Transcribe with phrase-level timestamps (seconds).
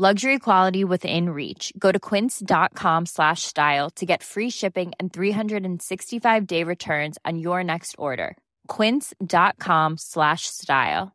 [0.00, 1.74] Luxury quality within reach.
[1.78, 7.96] Go to quince.com slash style to get free shipping and 365-day returns on your next
[7.98, 8.38] order.
[8.66, 11.12] quince.com slash style.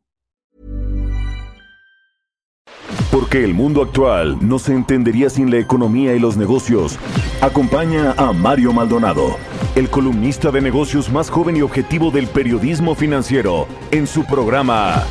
[3.10, 6.96] Porque el mundo actual no se entendería sin la economía y los negocios.
[7.40, 9.36] Acompaña a Mario Maldonado,
[9.74, 15.02] el columnista de negocios más joven y objetivo del periodismo financiero, en su programa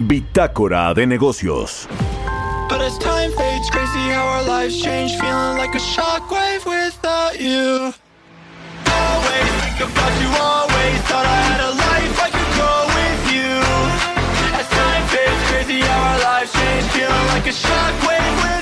[0.00, 1.88] Bitácora de Negocios.
[2.72, 5.12] But as time fades, crazy how our lives change.
[5.20, 7.92] Feeling like a shockwave without you.
[8.88, 13.52] Always think about you, always thought I had a life I could go with you.
[14.56, 16.84] As time fades, crazy how our lives change.
[16.96, 18.61] Feeling like a shockwave without you.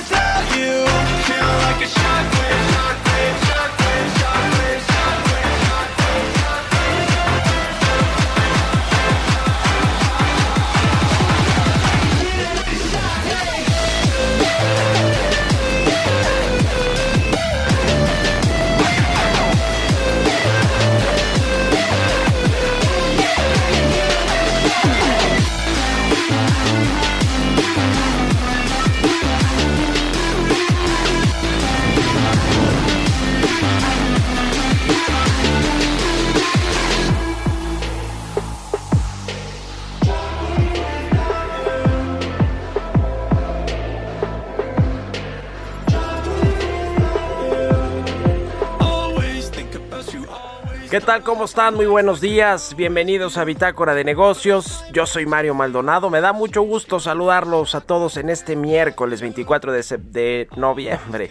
[51.11, 51.23] Tal?
[51.23, 51.75] ¿Cómo están?
[51.75, 52.73] Muy buenos días.
[52.77, 54.85] Bienvenidos a Bitácora de Negocios.
[54.93, 56.09] Yo soy Mario Maldonado.
[56.09, 61.29] Me da mucho gusto saludarlos a todos en este miércoles 24 de, noviembre.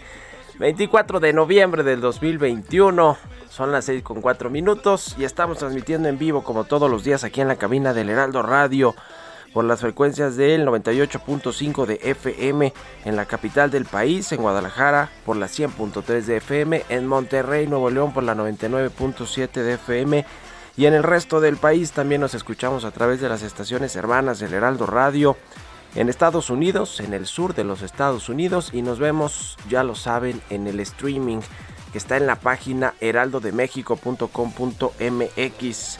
[0.59, 3.17] 24 de noviembre del 2021.
[3.49, 7.23] Son las 6 con 4 minutos y estamos transmitiendo en vivo como todos los días
[7.23, 8.93] aquí en la cabina del Heraldo Radio
[9.53, 12.73] por las frecuencias del 98.5 de FM
[13.05, 17.89] en la capital del país, en Guadalajara por la 100.3 de FM, en Monterrey, Nuevo
[17.89, 20.25] León por la 99.7 de FM
[20.77, 24.39] y en el resto del país también nos escuchamos a través de las estaciones hermanas
[24.39, 25.37] del Heraldo Radio
[25.95, 29.95] en Estados Unidos, en el sur de los Estados Unidos y nos vemos, ya lo
[29.95, 31.41] saben, en el streaming
[31.91, 35.99] que está en la página heraldodemexico.com.mx.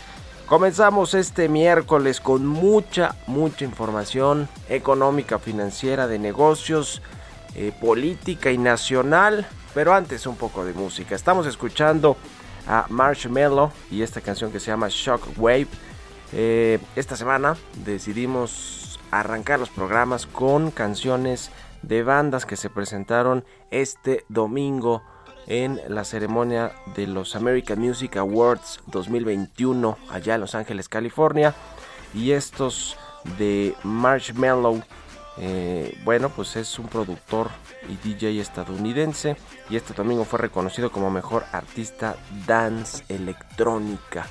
[0.52, 7.02] Comenzamos este miércoles con mucha, mucha información económica, financiera, de negocios,
[7.56, 9.48] eh, política y nacional.
[9.74, 11.16] Pero antes un poco de música.
[11.16, 12.18] Estamos escuchando
[12.68, 15.68] a Marshmello y esta canción que se llama Shockwave.
[16.34, 21.50] Eh, esta semana decidimos arrancar los programas con canciones
[21.82, 25.02] de bandas que se presentaron este domingo
[25.48, 31.54] en la ceremonia de los American Music Awards 2021 allá en Los Ángeles, California.
[32.14, 32.98] Y estos
[33.38, 34.82] de Marshmello,
[35.38, 37.50] eh, bueno, pues es un productor
[37.90, 39.38] y DJ estadounidense.
[39.70, 42.16] Y este domingo fue reconocido como mejor artista
[42.46, 44.26] dance electrónica.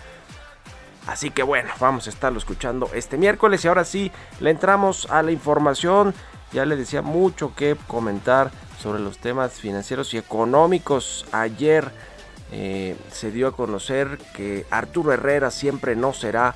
[1.06, 5.22] Así que bueno, vamos a estarlo escuchando este miércoles y ahora sí le entramos a
[5.22, 6.14] la información.
[6.52, 8.50] Ya le decía mucho que comentar
[8.80, 11.26] sobre los temas financieros y económicos.
[11.32, 11.90] Ayer
[12.52, 16.54] eh, se dio a conocer que Arturo Herrera siempre no será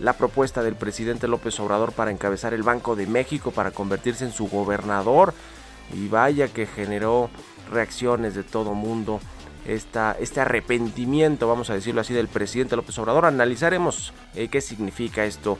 [0.00, 4.32] la propuesta del presidente López Obrador para encabezar el Banco de México, para convertirse en
[4.32, 5.34] su gobernador.
[5.92, 7.28] Y vaya que generó
[7.70, 9.20] reacciones de todo mundo
[9.66, 13.26] esta, este arrepentimiento, vamos a decirlo así, del presidente López Obrador.
[13.26, 15.58] Analizaremos eh, qué significa esto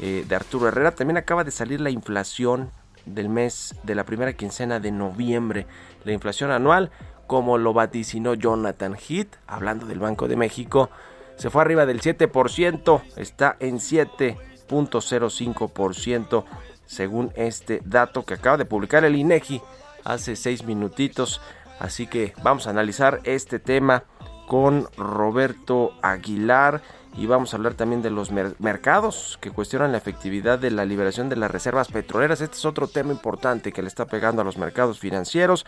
[0.00, 0.94] eh, de Arturo Herrera.
[0.94, 2.70] También acaba de salir la inflación
[3.06, 5.66] del mes de la primera quincena de noviembre,
[6.04, 6.90] la inflación anual,
[7.26, 10.90] como lo vaticinó Jonathan Heath, hablando del Banco de México,
[11.36, 16.44] se fue arriba del 7%, está en 7.05%
[16.86, 19.60] según este dato que acaba de publicar el INEGI
[20.04, 21.40] hace seis minutitos.
[21.78, 24.04] Así que vamos a analizar este tema
[24.46, 26.82] con Roberto Aguilar
[27.14, 30.84] y vamos a hablar también de los mer mercados que cuestionan la efectividad de la
[30.84, 32.40] liberación de las reservas petroleras.
[32.40, 35.66] Este es otro tema importante que le está pegando a los mercados financieros.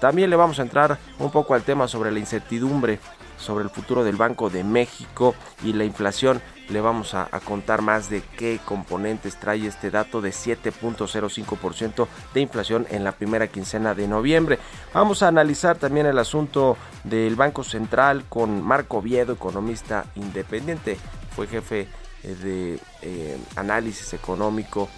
[0.00, 3.00] También le vamos a entrar un poco al tema sobre la incertidumbre
[3.38, 6.40] sobre el futuro del Banco de México y la inflación.
[6.68, 12.86] Le vamos a, contar más de qué componentes trae este dato de 7.05% de inflación
[12.90, 14.58] en la primera quincena de noviembre.
[14.94, 20.96] Vamos a analizar también el asunto del Banco Central con Marco Viedo, economista independiente.
[21.36, 21.88] Fue jefe
[22.22, 24.88] eh, de eh, análisis económico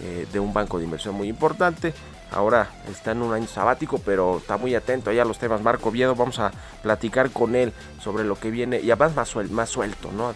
[0.00, 1.94] eh, de un banco de inversión muy importante.
[2.34, 5.62] Ahora está en un año sabático, pero está muy atento allá a los temas.
[5.62, 6.50] Marco Viedo, vamos a
[6.82, 9.14] platicar con él sobre lo que viene y además
[9.50, 10.34] más, suelto, ¿no?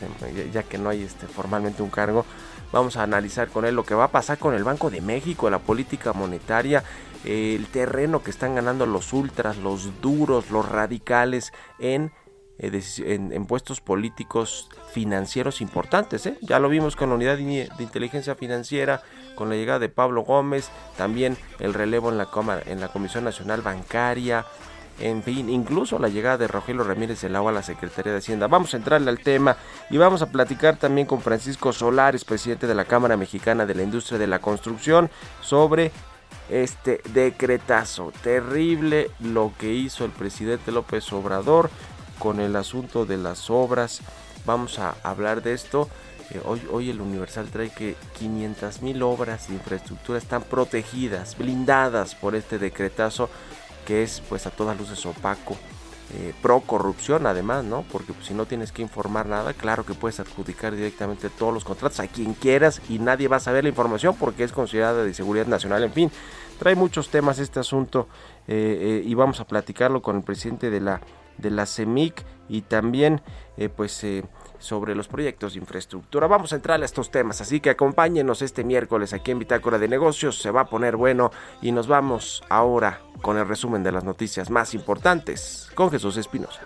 [0.53, 2.25] ya que no hay este, formalmente un cargo.
[2.73, 5.51] Vamos a analizar con él lo que va a pasar con el Banco de México,
[5.51, 6.85] la política monetaria,
[7.25, 12.13] el terreno que están ganando los ultras, los duros, los radicales en
[12.61, 16.27] eh, puestos políticos financieros importantes.
[16.27, 16.39] ¿eh?
[16.43, 19.01] Ya lo vimos con la unidad de, inteligencia financiera,
[19.39, 22.29] con la llegada de Pablo Gómez, también el relevo en la,
[22.67, 24.45] en la Comisión Nacional Bancaria,
[24.99, 28.49] en fin, incluso la llegada de Rogelio Ramírez del Agua a la Secretaría de Hacienda.
[28.49, 29.57] Vamos a entrarle al tema
[29.91, 33.85] y vamos a platicar también con Francisco Solares, presidente de la Cámara Mexicana de la
[33.85, 35.09] Industria de la Construcción,
[35.41, 35.93] sobre
[36.51, 41.71] este decretazo terrible lo que hizo el presidente López Obrador
[42.19, 44.01] con el asunto de las obras.
[44.47, 45.89] Vamos a hablar de esto.
[46.31, 52.15] Eh, hoy, hoy el Universal trae que 500 mil obras de infraestructura están protegidas, blindadas
[52.15, 53.31] por este decretazo
[53.87, 55.57] que es pues a todas luces opaco.
[56.15, 57.85] Eh, pro corrupción además, ¿no?
[57.93, 61.65] Porque pues, si no tienes que informar nada, claro que puedes adjudicar directamente todos los
[61.65, 65.13] contratos a quien quieras y nadie va a saber la información porque es considerada de
[65.13, 65.85] seguridad nacional.
[65.85, 66.11] En fin,
[66.59, 68.09] trae muchos temas este asunto
[68.47, 71.03] eh, y vamos a platicarlo con el presidente de la
[71.39, 73.23] de la CEMIC y también
[73.57, 74.25] eh, pues eh,
[74.59, 76.27] sobre los proyectos de infraestructura.
[76.27, 79.89] Vamos a entrar a estos temas, así que acompáñenos este miércoles aquí en Bitácora de
[79.89, 81.31] Negocios, se va a poner bueno
[81.63, 86.61] y nos vamos ahora con el resumen de las noticias más importantes con Jesús Espinosa.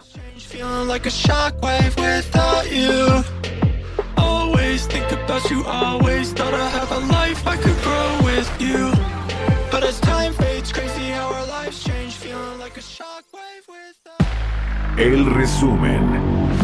[14.97, 16.62] El resumen.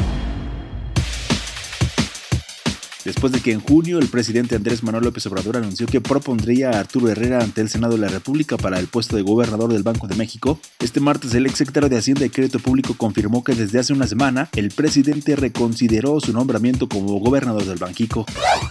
[3.08, 6.80] Después de que en junio el presidente Andrés Manuel López Obrador anunció que propondría a
[6.80, 10.06] Arturo Herrera ante el Senado de la República para el puesto de gobernador del Banco
[10.06, 13.94] de México, este martes el exsecretario de Hacienda y Crédito Público confirmó que desde hace
[13.94, 18.26] una semana el presidente reconsideró su nombramiento como gobernador del Banquico.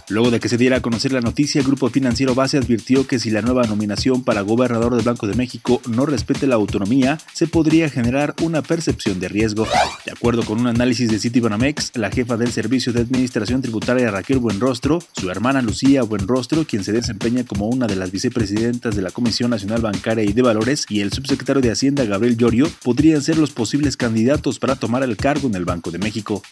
[0.10, 3.18] Luego de que se diera a conocer la noticia, el Grupo Financiero Base advirtió que
[3.18, 7.48] si la nueva nominación para gobernador del Banco de México no respete la autonomía, se
[7.48, 9.68] podría generar una percepción de riesgo.
[10.06, 14.40] De acuerdo con un análisis de Citibanamex, la jefa del Servicio de Administración Tributaria Raquel
[14.40, 19.12] Buenrostro, su hermana Lucía Buenrostro, quien se desempeña como una de las vicepresidentas de la
[19.12, 23.38] Comisión Nacional Bancaria y de Valores, y el subsecretario de Hacienda Gabriel Llorio podrían ser
[23.38, 26.44] los posibles candidatos para tomar el cargo en el Banco de México.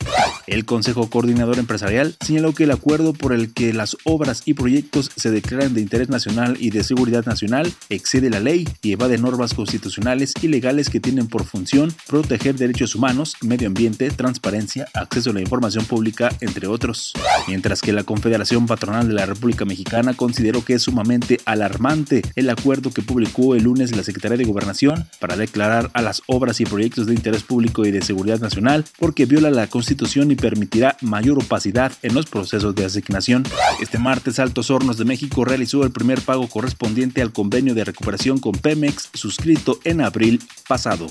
[0.48, 5.12] El Consejo Coordinador Empresarial señaló que el acuerdo por el que las obras y proyectos
[5.14, 9.54] se declaran de interés nacional y de seguridad nacional excede la ley y evade normas
[9.54, 15.34] constitucionales y legales que tienen por función proteger derechos humanos, medio ambiente, transparencia, acceso a
[15.34, 17.12] la información pública, entre otros
[17.56, 22.50] mientras que la Confederación Patronal de la República Mexicana consideró que es sumamente alarmante el
[22.50, 26.66] acuerdo que publicó el lunes la Secretaría de Gobernación para declarar a las obras y
[26.66, 31.38] proyectos de interés público y de seguridad nacional porque viola la Constitución y permitirá mayor
[31.42, 33.44] opacidad en los procesos de asignación.
[33.80, 38.38] Este martes Altos Hornos de México realizó el primer pago correspondiente al convenio de recuperación
[38.38, 41.08] con Pemex suscrito en abril pasado.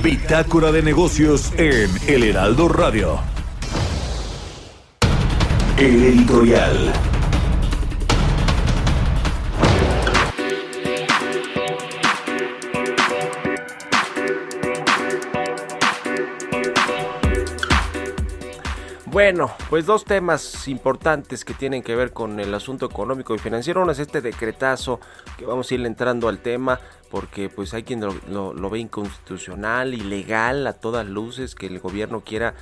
[0.00, 3.34] Bitácora de negocios en El Heraldo Radio.
[5.76, 6.92] El editorial.
[19.06, 23.82] Bueno, pues dos temas importantes que tienen que ver con el asunto económico y financiero.
[23.82, 25.00] Uno es este decretazo
[25.36, 26.78] que vamos a ir entrando al tema
[27.10, 32.54] porque pues hay quien lo, ve inconstitucional, ilegal a todas luces que el gobierno quiera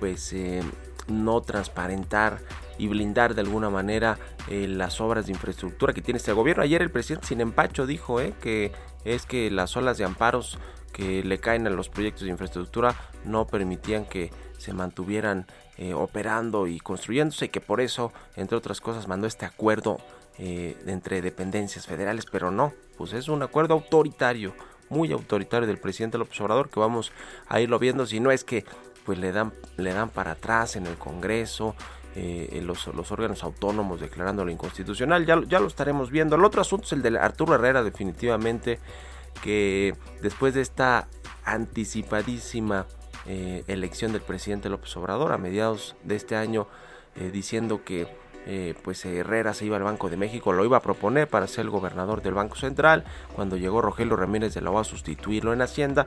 [0.00, 0.62] pues eh,
[1.08, 2.40] no transparentar
[2.78, 6.62] y blindar de alguna manera eh, las obras de infraestructura que tiene este gobierno.
[6.62, 8.72] Ayer el presidente sin empacho dijo eh, que
[9.04, 10.58] es que las olas de amparos
[10.92, 15.46] que le caen a los proyectos de infraestructura no permitían que se mantuvieran
[15.76, 19.98] eh, operando y construyéndose y que por eso, entre otras cosas, mandó este acuerdo
[20.40, 24.54] entre dependencias federales, pero no, pues es un acuerdo autoritario,
[24.88, 27.12] muy autoritario del presidente López Obrador que vamos
[27.48, 28.64] a irlo viendo si no es que
[29.08, 31.74] pues le dan, le dan para atrás en el Congreso,
[32.14, 35.24] eh, los, los, órganos autónomos declarándolo inconstitucional.
[35.24, 36.36] Ya, ya lo estaremos viendo.
[36.36, 38.78] El otro asunto es el de Arturo Herrera, definitivamente,
[39.42, 41.08] que después de esta
[41.46, 42.84] anticipadísima
[43.24, 46.66] eh, elección del presidente López Obrador a mediados de este año
[47.16, 48.08] eh, diciendo que
[48.44, 51.64] eh, pues Herrera se iba al Banco de México, lo iba a proponer para ser
[51.64, 56.06] el gobernador del Banco Central, cuando llegó Rogelio Ramírez de la a sustituirlo en Hacienda,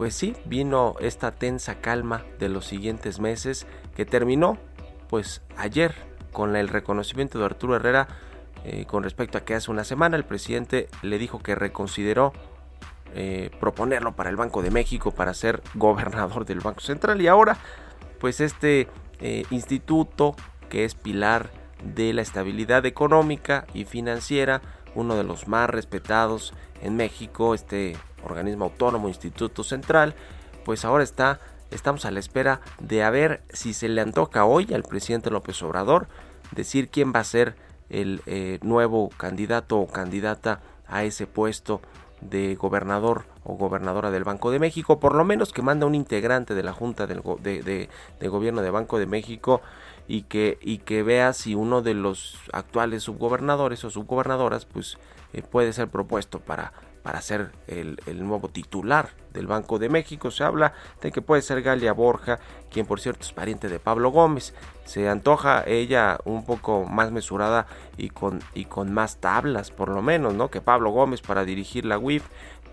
[0.00, 4.56] pues sí, vino esta tensa calma de los siguientes meses que terminó
[5.10, 5.94] pues ayer
[6.32, 8.08] con el reconocimiento de Arturo Herrera
[8.86, 12.32] con respecto a que hace una semana el presidente le dijo que reconsideró
[13.14, 17.20] eh, proponerlo para el Banco de México para ser gobernador del Banco Central.
[17.20, 17.58] Y ahora
[18.18, 18.88] pues este
[19.20, 20.34] eh, instituto
[20.70, 21.50] que es pilar
[21.84, 24.62] de la estabilidad económica y financiera,
[24.94, 30.14] uno de los más respetados en México, este organismo autónomo, Instituto Central,
[30.64, 34.72] pues ahora está, estamos a la espera de a ver si se le antoca hoy
[34.74, 36.08] al presidente López Obrador
[36.52, 37.56] decir quién va a ser
[37.88, 41.80] el eh, nuevo candidato o candidata a ese puesto
[42.20, 46.54] de gobernador o gobernadora del Banco de México, por lo menos que manda un integrante
[46.54, 47.88] de la Junta del de,
[48.28, 49.62] Gobierno de Banco de México
[50.06, 54.98] y que, y que vea si uno de los actuales subgobernadores o subgobernadoras pues
[55.32, 60.30] eh, puede ser propuesto para, para ser el, nuevo titular del Banco de México.
[60.30, 62.38] Se habla de que puede ser Galia Borja,
[62.70, 64.54] quien por cierto es pariente de Pablo Gómez.
[64.84, 67.66] Se antoja ella un poco más mesurada
[67.96, 70.50] y con, y con más tablas, por lo menos, ¿no?
[70.50, 72.24] Que Pablo Gómez para dirigir la UIF,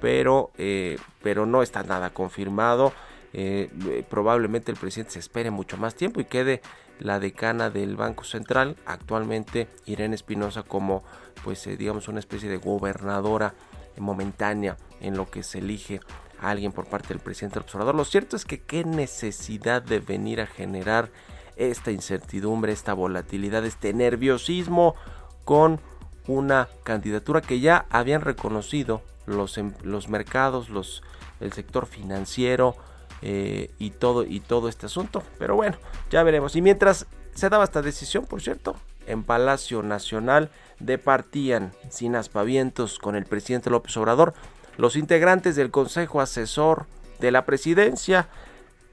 [0.02, 2.92] pero, eh, pero no está nada confirmado.
[3.34, 6.62] Eh, eh, probablemente el presidente se espere mucho más tiempo y quede
[7.00, 11.04] la decana del Banco Central, actualmente Irene Espinosa como
[11.44, 13.54] pues digamos una especie de gobernadora
[14.00, 16.00] momentánea en lo que se elige
[16.40, 17.96] a alguien por parte del presidente del observador.
[17.96, 21.10] Lo cierto es que qué necesidad de venir a generar
[21.56, 24.96] esta incertidumbre, esta volatilidad, este nerviosismo
[25.44, 25.80] con
[26.28, 31.04] una candidatura que ya habían reconocido los, em, los mercados, los,
[31.40, 32.76] el sector financiero
[33.22, 35.24] eh, y, todo, y todo este asunto.
[35.40, 35.78] Pero bueno,
[36.10, 36.56] ya veremos.
[36.56, 38.76] Y mientras se daba esta decisión, por cierto,
[39.08, 40.50] en Palacio Nacional
[40.80, 44.34] departían sin aspavientos con el presidente López Obrador
[44.78, 46.86] los integrantes del Consejo Asesor
[47.20, 48.28] de la Presidencia,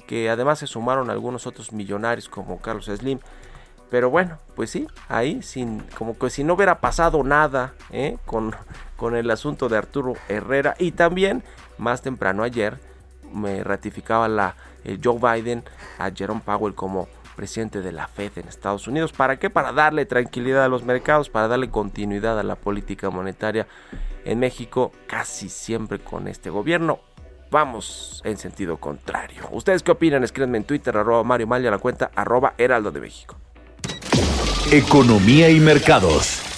[0.06, 3.18] que además se sumaron algunos otros millonarios como Carlos Slim.
[3.90, 8.16] Pero bueno, pues sí, ahí sin, como que si no hubiera pasado nada ¿eh?
[8.24, 8.56] con,
[8.96, 10.74] con el asunto de Arturo Herrera.
[10.78, 11.44] Y también,
[11.76, 12.78] más temprano ayer,
[13.32, 14.56] me ratificaba la,
[15.02, 15.64] Joe Biden
[15.98, 19.12] a Jerome Powell como presidente de la Fed en Estados Unidos.
[19.12, 19.50] ¿Para qué?
[19.50, 23.66] Para darle tranquilidad a los mercados, para darle continuidad a la política monetaria
[24.24, 27.00] en México, casi siempre con este gobierno.
[27.50, 29.48] Vamos en sentido contrario.
[29.52, 30.24] ¿Ustedes qué opinan?
[30.24, 33.36] Escríbanme en Twitter, arroba Mario Malia, la cuenta arroba Heraldo de México.
[34.72, 36.53] Economía y mercados.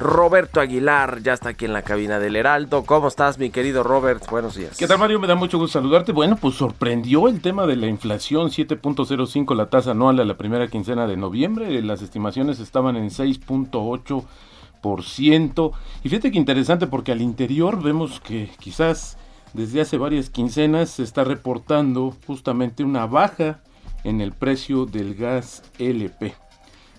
[0.00, 2.86] Roberto Aguilar ya está aquí en la cabina del Heraldo.
[2.86, 4.24] ¿Cómo estás, mi querido Robert?
[4.30, 4.78] Buenos días.
[4.78, 5.20] ¿Qué tal, Mario?
[5.20, 6.12] Me da mucho gusto saludarte.
[6.12, 10.68] Bueno, pues sorprendió el tema de la inflación, 7.05 la tasa anual a la primera
[10.68, 11.82] quincena de noviembre.
[11.82, 15.72] Las estimaciones estaban en 6.8%.
[16.02, 19.18] Y fíjate que interesante porque al interior vemos que quizás
[19.52, 23.60] desde hace varias quincenas se está reportando justamente una baja
[24.04, 26.32] en el precio del gas LP.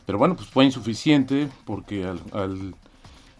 [0.05, 2.75] Pero bueno, pues fue insuficiente porque al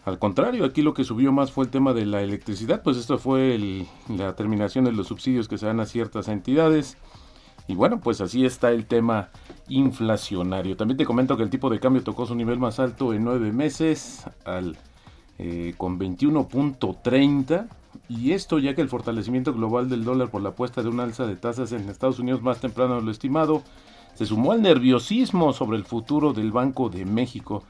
[0.04, 3.18] al contrario, aquí lo que subió más fue el tema de la electricidad, pues esto
[3.18, 6.96] fue la terminación de los subsidios que se dan a ciertas entidades.
[7.68, 9.30] Y bueno, pues así está el tema
[9.68, 10.76] inflacionario.
[10.76, 13.52] También te comento que el tipo de cambio tocó su nivel más alto en nueve
[13.52, 14.76] meses, al,
[15.38, 17.68] eh, con 21.30.
[18.08, 21.26] Y esto ya que el fortalecimiento global del dólar por la apuesta de un alza
[21.26, 23.62] de tasas en Estados Unidos más temprano de lo estimado,
[24.14, 27.62] se sumó al nerviosismo sobre el futuro del Banco de México.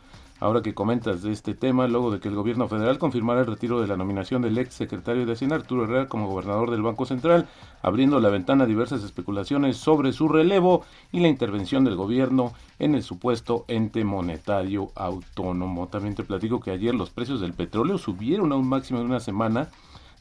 [0.43, 3.81] Ahora que comentas de este tema, luego de que el gobierno federal confirmara el retiro
[3.81, 7.47] de la nominación del ex secretario de Hacienda, Arturo Herrera, como gobernador del Banco Central,
[7.81, 10.83] abriendo la ventana a diversas especulaciones sobre su relevo
[11.13, 15.87] y la intervención del gobierno en el supuesto ente monetario autónomo.
[15.87, 19.21] También te platico que ayer los precios del petróleo subieron a un máximo de una
[19.21, 19.71] semana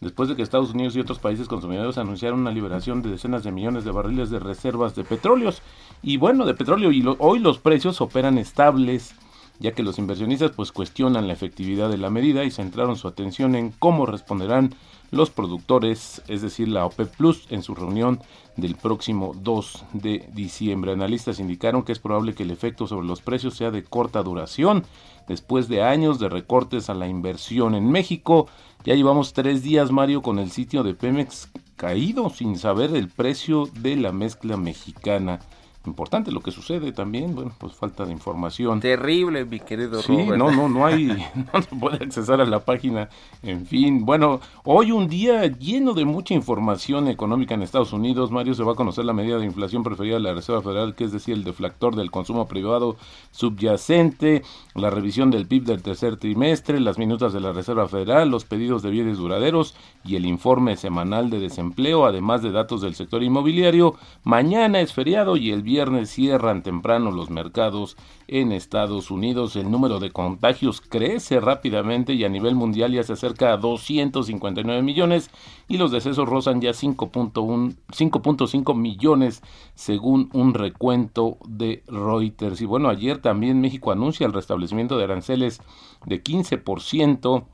[0.02, 3.52] después de que Estados Unidos y otros países consumidores anunciaron una liberación de decenas de
[3.52, 5.64] millones de barriles de reservas de petróleos.
[6.04, 9.16] Y bueno, de petróleo, y hoy los precios operan estables
[9.62, 13.56] ya que los inversionistas pues cuestionan la efectividad de la medida y centraron su atención
[13.56, 14.74] en cómo responderán
[15.12, 18.20] los productores, es decir, la OPEP Plus, en su reunión
[18.58, 20.94] del próximo 2 de diciembre.
[20.94, 24.84] Analistas indicaron que es probable que el efecto sobre los precios sea de corta duración.
[25.28, 28.48] Después de años de recortes a la inversión en México,
[28.84, 33.68] ya llevamos tres días, Mario, con el sitio de Pemex caído sin saber el precio
[33.80, 35.40] de la mezcla mexicana.
[35.86, 38.80] Importante lo que sucede también, bueno, pues falta de información.
[38.80, 41.08] Terrible, mi querido Sí, no, no, no hay,
[41.54, 43.10] no se puede accesar a la página,
[43.42, 44.06] en fin.
[44.06, 48.74] Bueno, hoy un día lleno de mucha información económica en Estados Unidos, Mario, se va
[48.74, 51.44] a conocer la medida de inflación preferida de la Reserva Federal, que es decir, el
[51.44, 52.98] deflactor del consumo privado
[53.32, 54.44] subyacente,
[54.76, 58.84] la revisión del PIB del tercer trimestre, las minutas de la Reserva Federal, los pedidos
[58.84, 63.96] de bienes duraderos y el informe semanal de desempleo, además de datos del sector inmobiliario.
[64.24, 67.96] Mañana es feriado y el viernes cierran temprano los mercados
[68.28, 69.56] en Estados Unidos.
[69.56, 74.82] El número de contagios crece rápidamente y a nivel mundial ya se acerca a 259
[74.82, 75.32] millones
[75.70, 79.42] y los decesos rozan ya 5.5 millones
[79.74, 82.60] según un recuento de Reuters.
[82.60, 85.62] Y bueno, ayer también México anuncia el restablecimiento de aranceles
[86.06, 87.46] de 15%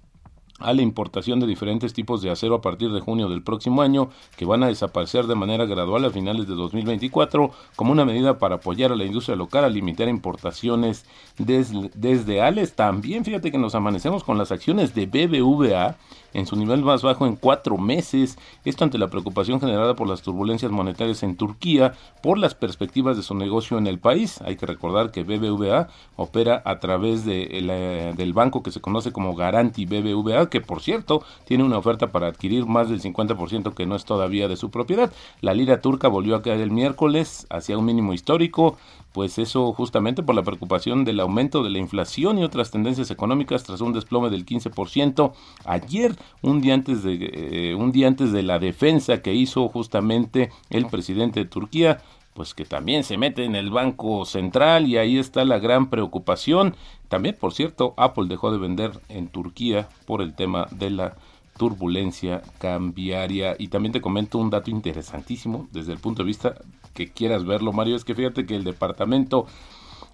[0.60, 4.10] a la importación de diferentes tipos de acero a partir de junio del próximo año,
[4.36, 8.56] que van a desaparecer de manera gradual a finales de 2024, como una medida para
[8.56, 11.06] apoyar a la industria local a limitar importaciones
[11.38, 12.76] desde Ales.
[12.76, 15.98] También fíjate que nos amanecemos con las acciones de BBVA
[16.34, 20.22] en su nivel más bajo en cuatro meses, esto ante la preocupación generada por las
[20.22, 24.42] turbulencias monetarias en Turquía por las perspectivas de su negocio en el país.
[24.42, 29.36] Hay que recordar que BBVA opera a través de del banco que se conoce como
[29.36, 33.96] Garanti BBVA, que por cierto tiene una oferta para adquirir más del 50% que no
[33.96, 35.12] es todavía de su propiedad.
[35.42, 38.78] La lira turca volvió a caer el miércoles hacia un mínimo histórico,
[39.18, 43.64] pues eso justamente por la preocupación del aumento de la inflación y otras tendencias económicas
[43.64, 45.34] tras un desplome del 15%
[45.66, 50.52] ayer, un día antes de eh, un día antes de la defensa que hizo justamente
[50.70, 52.00] el presidente de Turquía,
[52.36, 56.76] pues que también se mete en el Banco Central y ahí está la gran preocupación.
[57.08, 61.16] También, por cierto, Apple dejó de vender en Turquía por el tema de la
[61.58, 63.56] turbulencia cambiaria.
[63.58, 66.56] Y también te comento un dato interesantísimo desde el punto de vista
[66.98, 69.46] que quieras verlo, Mario, es que fíjate que el Departamento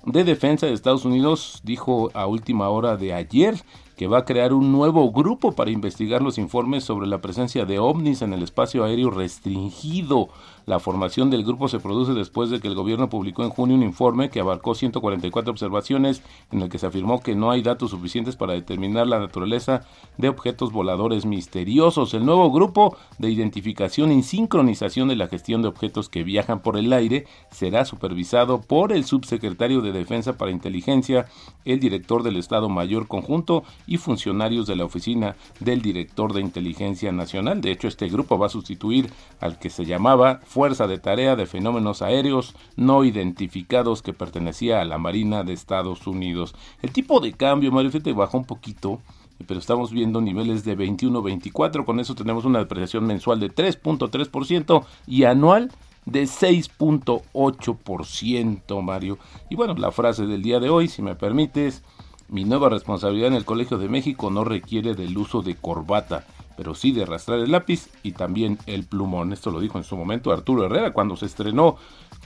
[0.06, 3.56] de Defensa de Estados Unidos dijo a última hora de ayer
[3.96, 7.80] que va a crear un nuevo grupo para investigar los informes sobre la presencia de
[7.80, 10.28] ovnis en el espacio aéreo restringido
[10.66, 13.84] la formación del grupo se produce después de que el gobierno publicó en junio un
[13.84, 18.36] informe que abarcó 144 observaciones en el que se afirmó que no hay datos suficientes
[18.36, 19.82] para determinar la naturaleza
[20.18, 22.14] de objetos voladores misteriosos.
[22.14, 26.78] El nuevo grupo de identificación y sincronización de la gestión de objetos que viajan por
[26.78, 31.26] el aire será supervisado por el subsecretario de Defensa para Inteligencia,
[31.66, 37.12] el director del Estado Mayor Conjunto y funcionarios de la oficina del director de Inteligencia
[37.12, 37.62] Nacional.
[37.62, 41.48] De hecho, este grupo va a sustituir al que se llamaba Fuerza de Tarea de
[41.48, 46.54] Fenómenos Aéreos No Identificados que pertenecía a la Marina de Estados Unidos.
[46.84, 49.02] El tipo de cambio, Mario, te bajó un poquito
[49.48, 55.26] pero estamos viendo niveles de 21-24, con eso tenemos una depreciación mensual de 3.3% y
[55.26, 55.70] anual
[56.06, 59.18] de 6.8%, Mario.
[59.50, 61.84] Y bueno, la frase del día de hoy, si me permites,
[62.30, 66.76] mi nueva responsabilidad en el Colegio de México no requiere del uso de corbata pero
[66.76, 69.34] sí de arrastrar el lápiz y también el plumón.
[69.34, 71.78] Esto lo dijo en su momento Arturo Herrera cuando se estrenó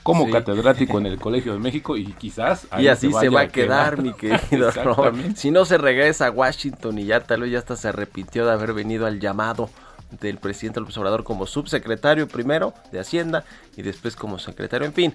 [0.03, 4.01] como catedrático en el Colegio de México y quizás y así se, va a quedar,
[4.01, 4.71] mi querido
[5.35, 8.53] Si no se regresa a Washington y ya tal vez ya hasta se repitió de
[8.53, 9.69] haber venido al llamado
[10.21, 13.43] del presidente López Obrador como subsecretario primero de Hacienda
[13.75, 15.13] y después como secretario, en fin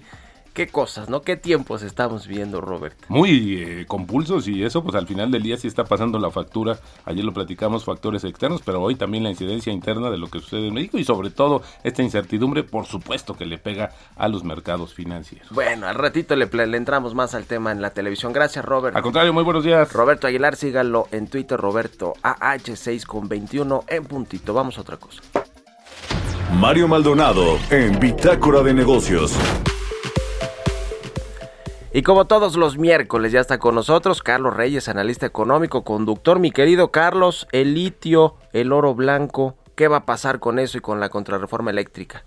[0.53, 1.21] qué cosas, ¿no?
[1.21, 2.95] ¿Qué tiempos estamos viendo, Robert?
[3.07, 6.79] Muy eh, compulsos y eso, pues al final del día sí está pasando la factura.
[7.05, 10.67] Ayer lo platicamos, factores externos, pero hoy también la incidencia interna de lo que sucede
[10.67, 14.93] en México y sobre todo esta incertidumbre, por supuesto que le pega a los mercados
[14.93, 15.47] financieros.
[15.49, 18.31] Bueno, al ratito le, le entramos más al tema en la televisión.
[18.31, 18.95] Gracias, Robert.
[18.95, 19.91] Al contrario, muy buenos días.
[19.91, 24.53] Roberto Aguilar, síganlo en Twitter, Roberto AH6 con 21 en puntito.
[24.53, 25.21] Vamos a otra cosa.
[26.59, 29.35] Mario Maldonado en Bitácora de Negocios.
[31.95, 36.39] Y como todos los miércoles ya está con nosotros Carlos Reyes, analista económico, conductor.
[36.39, 40.81] Mi querido Carlos, el litio, el oro blanco, ¿qué va a pasar con eso y
[40.81, 42.23] con la contrarreforma eléctrica?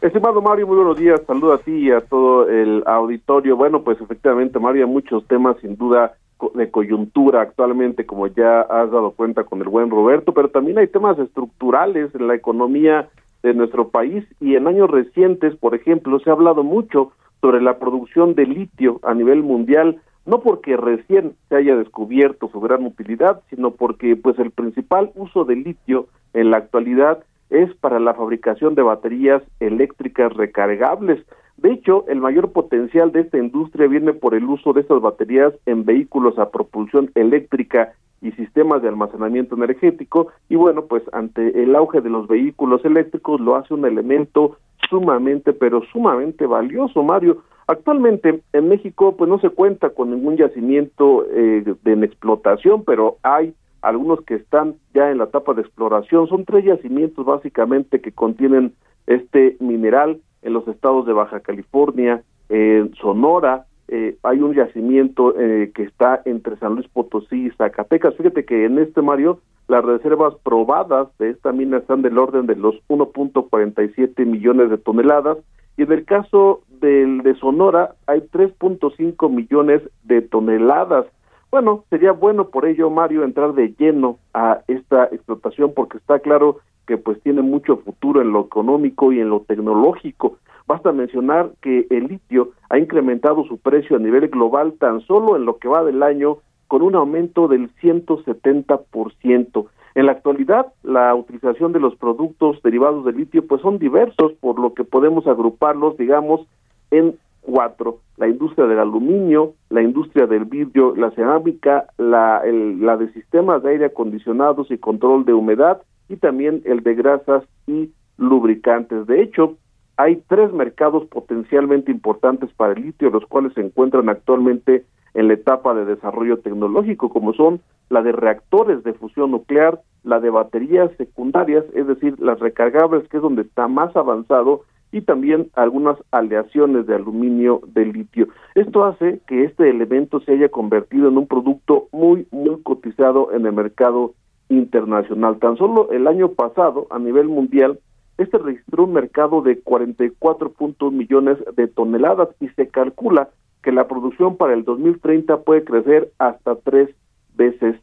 [0.00, 1.22] Estimado Mario, muy buenos días.
[1.24, 3.56] Saludo a ti y a todo el auditorio.
[3.56, 6.14] Bueno, pues efectivamente, Mario, muchos temas sin duda
[6.54, 10.88] de coyuntura actualmente, como ya has dado cuenta con el buen Roberto, pero también hay
[10.88, 13.08] temas estructurales en la economía
[13.44, 17.78] de nuestro país y en años recientes, por ejemplo, se ha hablado mucho sobre la
[17.78, 23.42] producción de litio a nivel mundial, no porque recién se haya descubierto su gran utilidad,
[23.50, 28.76] sino porque pues el principal uso de litio en la actualidad es para la fabricación
[28.76, 31.22] de baterías eléctricas recargables.
[31.56, 35.52] De hecho, el mayor potencial de esta industria viene por el uso de estas baterías
[35.66, 41.74] en vehículos a propulsión eléctrica y sistemas de almacenamiento energético y bueno, pues ante el
[41.74, 44.56] auge de los vehículos eléctricos lo hace un elemento
[44.92, 47.38] sumamente, pero sumamente valioso, Mario.
[47.66, 53.16] Actualmente en México pues no se cuenta con ningún yacimiento eh, de en explotación, pero
[53.22, 56.28] hay algunos que están ya en la etapa de exploración.
[56.28, 58.74] Son tres yacimientos básicamente que contienen
[59.06, 65.70] este mineral en los estados de Baja California, en Sonora, eh, hay un yacimiento eh,
[65.74, 68.14] que está entre San Luis Potosí y Zacatecas.
[68.16, 69.40] Fíjate que en este Mario
[69.72, 75.38] las reservas probadas de esta mina están del orden de los 1.47 millones de toneladas
[75.78, 81.06] y en el caso del de Sonora hay 3.5 millones de toneladas.
[81.50, 86.58] Bueno, sería bueno por ello, Mario, entrar de lleno a esta explotación porque está claro
[86.86, 90.36] que pues tiene mucho futuro en lo económico y en lo tecnológico.
[90.66, 95.46] Basta mencionar que el litio ha incrementado su precio a nivel global tan solo en
[95.46, 96.40] lo que va del año
[96.72, 99.66] con un aumento del 170%.
[99.94, 104.58] En la actualidad, la utilización de los productos derivados del litio pues son diversos, por
[104.58, 106.46] lo que podemos agruparlos, digamos,
[106.90, 107.98] en cuatro.
[108.16, 113.72] La industria del aluminio, la industria del vidrio, la cerámica, la, la de sistemas de
[113.72, 119.06] aire acondicionados y control de humedad y también el de grasas y lubricantes.
[119.06, 119.58] De hecho,
[119.98, 125.34] hay tres mercados potencialmente importantes para el litio, los cuales se encuentran actualmente en la
[125.34, 130.90] etapa de desarrollo tecnológico, como son la de reactores de fusión nuclear, la de baterías
[130.96, 136.86] secundarias, es decir, las recargables, que es donde está más avanzado, y también algunas aleaciones
[136.86, 138.28] de aluminio de litio.
[138.54, 143.46] Esto hace que este elemento se haya convertido en un producto muy, muy cotizado en
[143.46, 144.12] el mercado
[144.50, 145.38] internacional.
[145.38, 147.78] Tan solo el año pasado, a nivel mundial,
[148.18, 150.52] este registró un mercado de 44
[150.90, 153.30] millones de toneladas y se calcula
[153.62, 156.90] que la producción para el 2030 puede crecer hasta tres
[157.34, 157.76] veces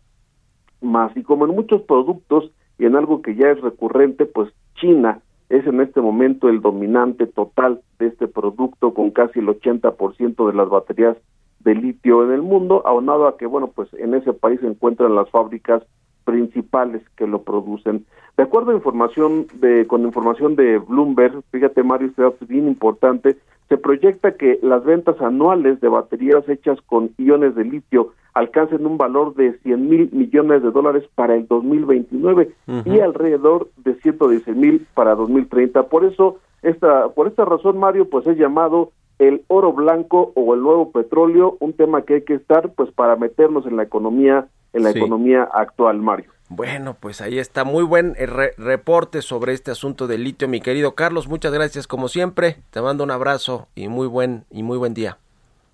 [0.81, 1.15] más.
[1.15, 5.65] Y como en muchos productos y en algo que ya es recurrente, pues China es
[5.65, 10.69] en este momento el dominante total de este producto con casi el 80% de las
[10.69, 11.17] baterías
[11.61, 15.15] de litio en el mundo, aunado a que, bueno, pues en ese país se encuentran
[15.15, 15.83] las fábricas
[16.23, 18.05] principales que lo producen.
[18.37, 22.67] De acuerdo a información de, con información de Bloomberg, fíjate Mario, este dato es bien
[22.67, 23.37] importante,
[23.69, 28.97] se proyecta que las ventas anuales de baterías hechas con iones de litio alcancen un
[28.97, 32.51] valor de 100 mil millones de dólares para el 2029
[32.85, 35.83] y alrededor de 110 mil para 2030.
[35.83, 40.61] Por eso, esta, por esta razón, Mario, pues es llamado el oro blanco o el
[40.61, 44.83] nuevo petróleo, un tema que hay que estar pues para meternos en la economía en
[44.83, 46.31] la economía actual, Mario.
[46.49, 48.25] Bueno, pues ahí está muy buen eh,
[48.57, 51.27] reporte sobre este asunto del litio, mi querido Carlos.
[51.27, 52.57] Muchas gracias como siempre.
[52.71, 55.19] Te mando un abrazo y muy buen y muy buen día.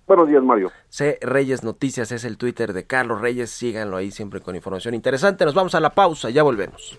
[0.06, 0.70] Buenos días, Mario.
[0.90, 3.50] C Reyes Noticias es el Twitter de Carlos Reyes.
[3.50, 5.46] Síganlo ahí siempre con información interesante.
[5.46, 6.98] Nos vamos a la pausa, ya volvemos.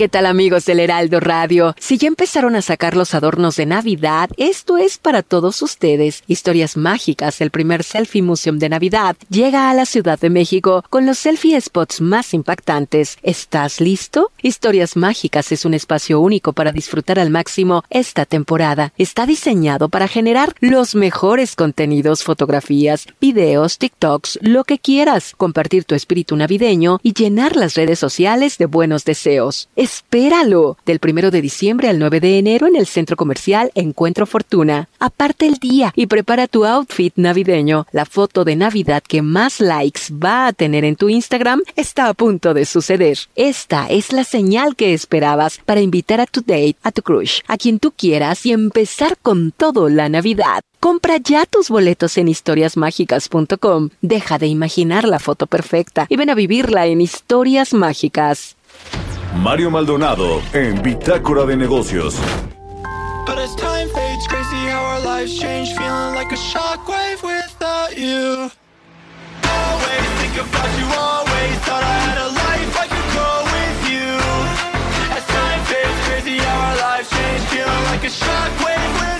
[0.00, 1.74] ¿Qué tal amigos del Heraldo Radio?
[1.78, 6.24] Si ya empezaron a sacar los adornos de Navidad, esto es para todos ustedes.
[6.26, 11.04] Historias Mágicas, el primer selfie museum de Navidad, llega a la Ciudad de México con
[11.04, 13.18] los selfie spots más impactantes.
[13.22, 14.30] ¿Estás listo?
[14.40, 18.94] Historias Mágicas es un espacio único para disfrutar al máximo esta temporada.
[18.96, 25.94] Está diseñado para generar los mejores contenidos, fotografías, videos, TikToks, lo que quieras, compartir tu
[25.94, 29.68] espíritu navideño y llenar las redes sociales de buenos deseos.
[29.90, 30.76] Espéralo.
[30.86, 34.88] Del primero de diciembre al 9 de enero en el centro comercial Encuentro Fortuna.
[35.00, 37.88] Aparte el día y prepara tu outfit navideño.
[37.90, 42.14] La foto de Navidad que más likes va a tener en tu Instagram está a
[42.14, 43.18] punto de suceder.
[43.34, 47.56] Esta es la señal que esperabas para invitar a tu date, a tu crush, a
[47.56, 50.60] quien tú quieras y empezar con todo la Navidad.
[50.78, 53.90] Compra ya tus boletos en historiasmágicas.com.
[54.02, 58.56] Deja de imaginar la foto perfecta y ven a vivirla en Historias Mágicas.
[59.36, 62.16] Mario Maldonado en Bitácora de Negocios.
[63.26, 65.72] But as time fades, crazy how our lives change.
[65.74, 68.50] Feeling like a shockwave without you.
[69.44, 74.18] Always think about you, always thought I had a life I could go with you.
[75.14, 77.42] As time fades, crazy how our lives change.
[77.50, 79.19] Feeling like a shockwave without you.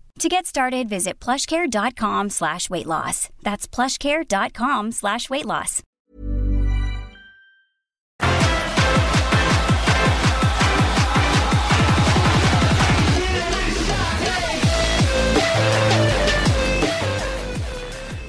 [0.19, 3.29] To get started, visit plushcare.com slash weight loss.
[3.41, 5.81] That's plushcare.com slash weight loss.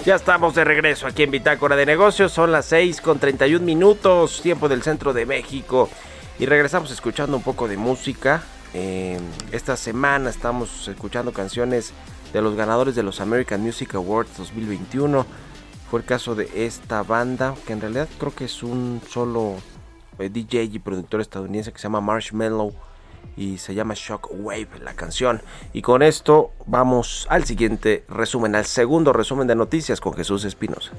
[0.05, 2.33] Ya estamos de regreso aquí en Bitácora de Negocios.
[2.33, 5.88] Son las 6 con 31 minutos, tiempo del centro de México.
[6.40, 8.42] Y regresamos escuchando un poco de música.
[8.74, 9.18] Eh,
[9.50, 11.92] esta semana estamos escuchando canciones
[12.32, 15.26] de los ganadores de los American Music Awards 2021.
[15.90, 19.56] Fue el caso de esta banda, que en realidad creo que es un solo
[20.18, 22.72] eh, DJ y productor estadounidense que se llama Marshmallow
[23.37, 25.42] y se llama Shockwave la canción.
[25.72, 30.92] Y con esto vamos al siguiente resumen, al segundo resumen de noticias con Jesús Espinosa.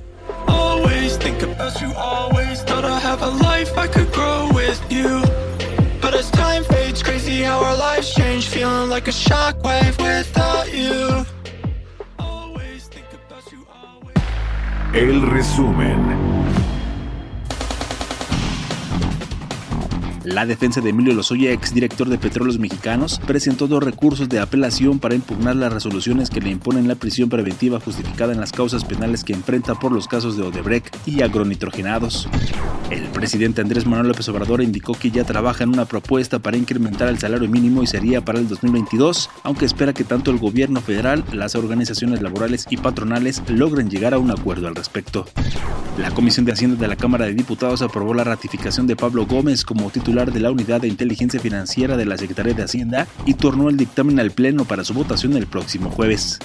[7.33, 11.25] Crazy how our lives change, feeling like a shockwave without you.
[12.19, 14.17] Always think about you, always.
[14.93, 16.42] El resumen.
[20.23, 25.15] La defensa de Emilio Lozoya, exdirector de Petróleos Mexicanos, presentó dos recursos de apelación para
[25.15, 29.33] impugnar las resoluciones que le imponen la prisión preventiva justificada en las causas penales que
[29.33, 32.29] enfrenta por los casos de Odebrecht y agronitrogenados.
[32.89, 37.09] El presidente Andrés Manuel López Obrador indicó que ya trabaja en una propuesta para incrementar
[37.09, 41.25] el salario mínimo y sería para el 2022, aunque espera que tanto el gobierno federal,
[41.33, 45.25] las organizaciones laborales y patronales logren llegar a un acuerdo al respecto.
[45.97, 49.63] La Comisión de Hacienda de la Cámara de Diputados aprobó la ratificación de Pablo Gómez
[49.63, 53.67] como titular de la Unidad de Inteligencia Financiera de la Secretaría de Hacienda y tornó
[53.67, 56.37] el dictamen al Pleno para su votación el próximo jueves.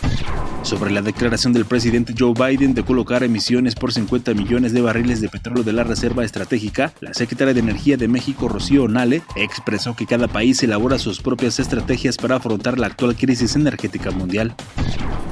[0.62, 5.20] Sobre la declaración del presidente Joe Biden de colocar emisiones por 50 millones de barriles
[5.20, 9.94] de petróleo de la Reserva Estratégica, la secretaria de Energía de México, Rocío Nale, expresó
[9.94, 14.54] que cada país elabora sus propias estrategias para afrontar la actual crisis energética mundial.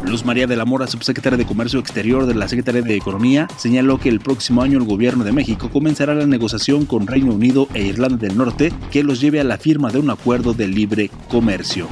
[0.04, 3.98] Luz María de la Mora, subsecretaria de Comercio Exterior de la Secretaría de Economía, señaló
[3.98, 7.86] que el próximo año el gobierno de México comenzará la negociación con Reino Unido e
[7.86, 11.88] Irlanda del Norte que los lleve a la firma de un acuerdo de libre comercio.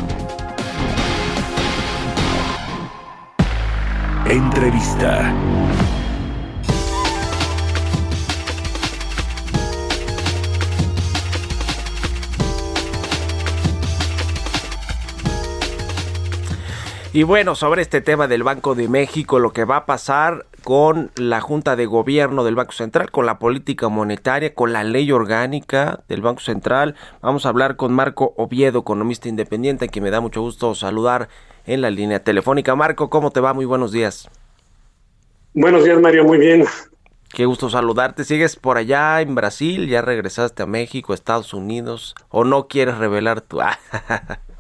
[4.29, 5.64] Entrevista.
[17.15, 21.13] Y bueno, sobre este tema del Banco de México, lo que va a pasar con
[21.15, 26.01] la Junta de Gobierno del Banco Central, con la política monetaria, con la ley orgánica
[26.09, 26.97] del Banco Central.
[27.23, 31.29] Vamos a hablar con Marco Oviedo, economista independiente, que me da mucho gusto saludar
[31.67, 32.75] en la línea telefónica.
[32.75, 33.55] Marco, ¿cómo te va?
[33.55, 34.29] Muy buenos días.
[35.53, 36.65] Buenos días, Mario, muy bien.
[37.33, 38.25] Qué gusto saludarte.
[38.25, 39.89] ¿Sigues por allá en Brasil?
[39.89, 42.17] ¿Ya regresaste a México, Estados Unidos?
[42.29, 43.61] ¿O no quieres revelar tu...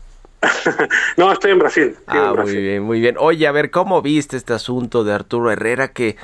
[1.16, 1.96] no, estoy en Brasil.
[2.06, 3.16] ah, muy bien, muy bien.
[3.18, 5.88] Oye, a ver, ¿cómo viste este asunto de Arturo Herrera?
[5.88, 6.16] Que,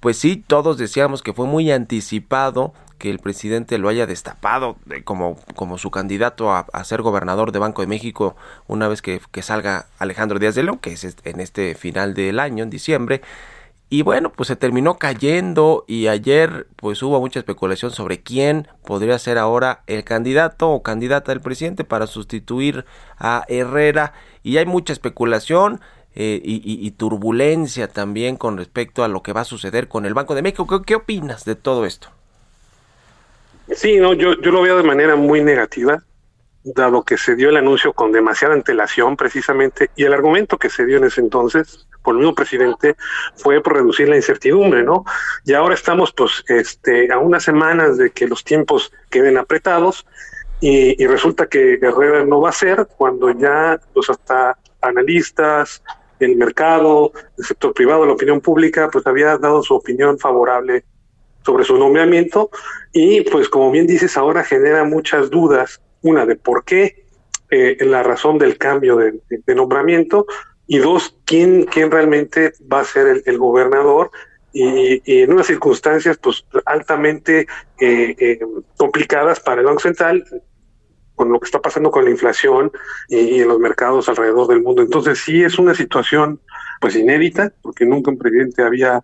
[0.00, 5.38] pues sí, todos decíamos que fue muy anticipado que el presidente lo haya destapado como,
[5.54, 9.42] como su candidato a, a, ser gobernador de Banco de México una vez que, que
[9.42, 13.22] salga Alejandro Díaz de León, que es en este final del año, en diciembre.
[13.90, 19.18] Y bueno, pues se terminó cayendo y ayer pues hubo mucha especulación sobre quién podría
[19.18, 22.84] ser ahora el candidato o candidata del presidente para sustituir
[23.18, 25.80] a Herrera y hay mucha especulación
[26.14, 30.34] eh, y, turbulencia también con respecto a lo que va a suceder con el Banco
[30.34, 30.66] de México.
[30.66, 32.08] ¿Qué, qué opinas de todo esto?
[33.72, 36.02] Sí, no, yo, yo lo veo de manera muy negativa
[36.64, 40.84] dado que se dio el anuncio con demasiada antelación precisamente y el argumento que se
[40.84, 42.96] dio en ese entonces por el mismo presidente
[43.36, 45.04] fue por reducir la incertidumbre, ¿no?
[45.44, 50.06] Y ahora estamos pues este a unas semanas de que los tiempos queden apretados
[50.58, 55.82] y, y resulta que Herrera no va a ser cuando ya pues hasta analistas,
[56.18, 60.86] el mercado, el sector privado, la opinión pública pues había dado su opinión favorable
[61.44, 62.48] sobre su nombramiento
[62.90, 67.04] y pues como bien dices ahora genera muchas dudas una de por qué
[67.50, 70.24] eh, la razón del cambio de, de, de, nombramiento
[70.68, 74.10] y dos, quién, quién realmente va a ser el, el gobernador
[74.52, 77.46] y, en unas circunstancias pues altamente
[77.80, 78.38] eh, eh,
[78.76, 80.24] complicadas para el Banco Central
[81.14, 82.70] con lo que está pasando con la inflación
[83.08, 84.82] y, y, en los mercados alrededor del mundo.
[84.82, 86.40] Entonces sí es una situación
[86.80, 89.02] pues inédita porque nunca un presidente había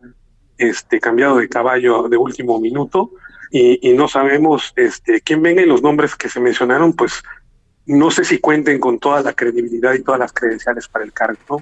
[0.58, 3.10] este cambiado de caballo de último minuto
[3.50, 7.22] y, y, no sabemos este quién venga y los nombres que se mencionaron, pues
[7.86, 11.60] no sé si cuenten con toda la credibilidad y todas las credenciales para el cargo.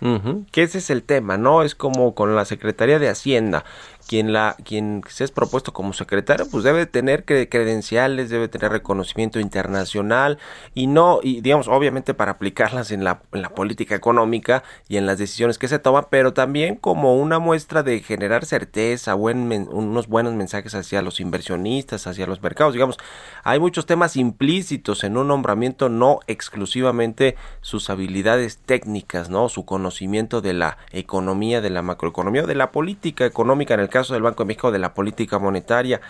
[0.53, 1.63] Que ese es el tema, ¿no?
[1.63, 3.65] Es como con la Secretaría de Hacienda
[4.07, 9.41] quien la quien se es propuesto como secretario pues debe tener credenciales debe tener reconocimiento
[9.41, 10.39] internacional
[10.75, 15.07] y no y digamos obviamente para aplicarlas en la, en la política económica y en
[15.07, 20.09] las decisiones que se toman pero también como una muestra de generar certeza buen unos
[20.09, 22.75] buenos mensajes hacia los inversionistas hacia los mercados.
[22.75, 22.99] Digamos
[23.45, 30.41] hay muchos temas implícitos en un nombramiento no exclusivamente sus habilidades técnicas no su conocimiento
[30.41, 34.43] de la economía de la macroeconomía de la política económica en el caso del Banco
[34.43, 36.01] de México de la política monetaria.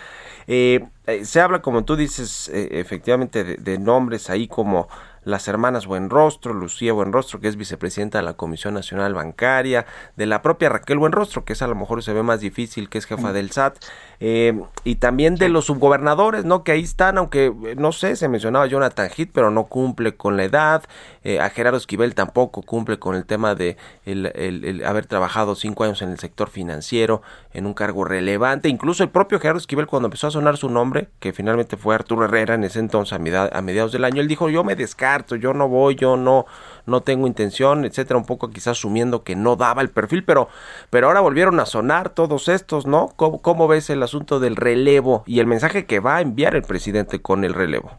[0.47, 4.87] Eh, eh, se habla, como tú dices, eh, efectivamente de, nombres ahí como
[5.23, 9.85] las hermanas Buenrostro, Lucía Buenrostro, que es vicepresidenta de la Comisión Nacional Bancaria,
[10.17, 12.97] de la propia Raquel Buenrostro, que es a lo mejor se ve más difícil, que
[12.97, 13.77] es jefa del SAT,
[14.19, 16.63] eh, y también de los subgobernadores, ¿no?
[16.63, 20.37] Que ahí están, aunque eh, no sé, se mencionaba Jonathan Heath, pero no cumple con
[20.37, 20.83] la edad,
[21.23, 26.01] eh, a Gerardo Esquivel tampoco cumple con el tema de el, haber trabajado cinco años
[26.01, 27.21] en el sector financiero,
[27.53, 31.09] en un cargo relevante, incluso el propio Gerardo Esquivel cuando empezó a sonar su nombre,
[31.19, 34.49] que finalmente fue Arturo Herrera en ese entonces a, a mediados del año, él dijo
[34.49, 36.45] yo me descarto, yo no voy, yo no,
[36.85, 40.49] no tengo intención, etcétera, un poco quizás asumiendo que no daba el perfil, pero,
[40.89, 43.13] pero ahora volvieron a sonar todos estos, ¿no?
[43.15, 46.63] ¿Cómo, cómo ves el asunto del relevo y el mensaje que va a enviar el
[46.63, 47.91] presidente con el relevo?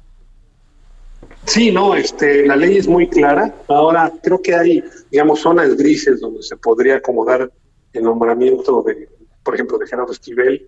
[1.45, 3.55] Sí, no, este, la ley es muy clara.
[3.69, 7.51] Ahora creo que hay, digamos, zonas grises donde se podría acomodar
[7.93, 9.09] el nombramiento de,
[9.43, 10.67] por ejemplo, de Gerardo Esquivel.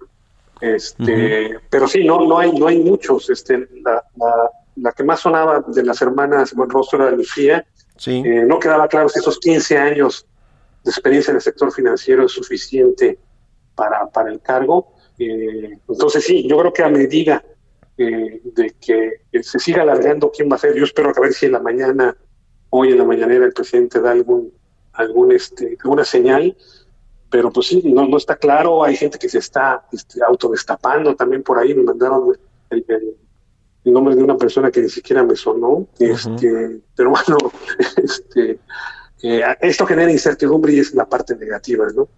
[0.60, 3.30] Este, pero sí, no, no hay, no hay muchos.
[3.30, 4.02] Este, la,
[4.76, 7.64] la, que más sonaba de las hermanas Buen Rostro era Lucía,
[7.96, 8.22] Sí.
[8.24, 10.26] Eh, no quedaba claro si esos 15 años
[10.84, 13.18] de experiencia en el sector financiero es suficiente
[13.74, 14.92] para, para el cargo.
[15.18, 17.44] Eh, entonces sí, yo creo que a medida
[17.96, 21.32] eh, de que se siga alargando quién va a ser, yo espero que a ver
[21.32, 22.16] si en la mañana,
[22.70, 24.52] hoy en la mañanera el presidente da algún,
[24.92, 26.56] algún este, alguna señal,
[27.30, 31.42] pero pues sí, no, no está claro, hay gente que se está este, autodestapando también
[31.42, 32.36] por ahí, me mandaron
[32.70, 32.84] el
[33.86, 37.38] el nombre de una persona que ni siquiera me sonó, este, pero bueno,
[37.96, 38.58] este,
[39.22, 42.08] eh, esto genera incertidumbre y es la parte negativa, ¿no?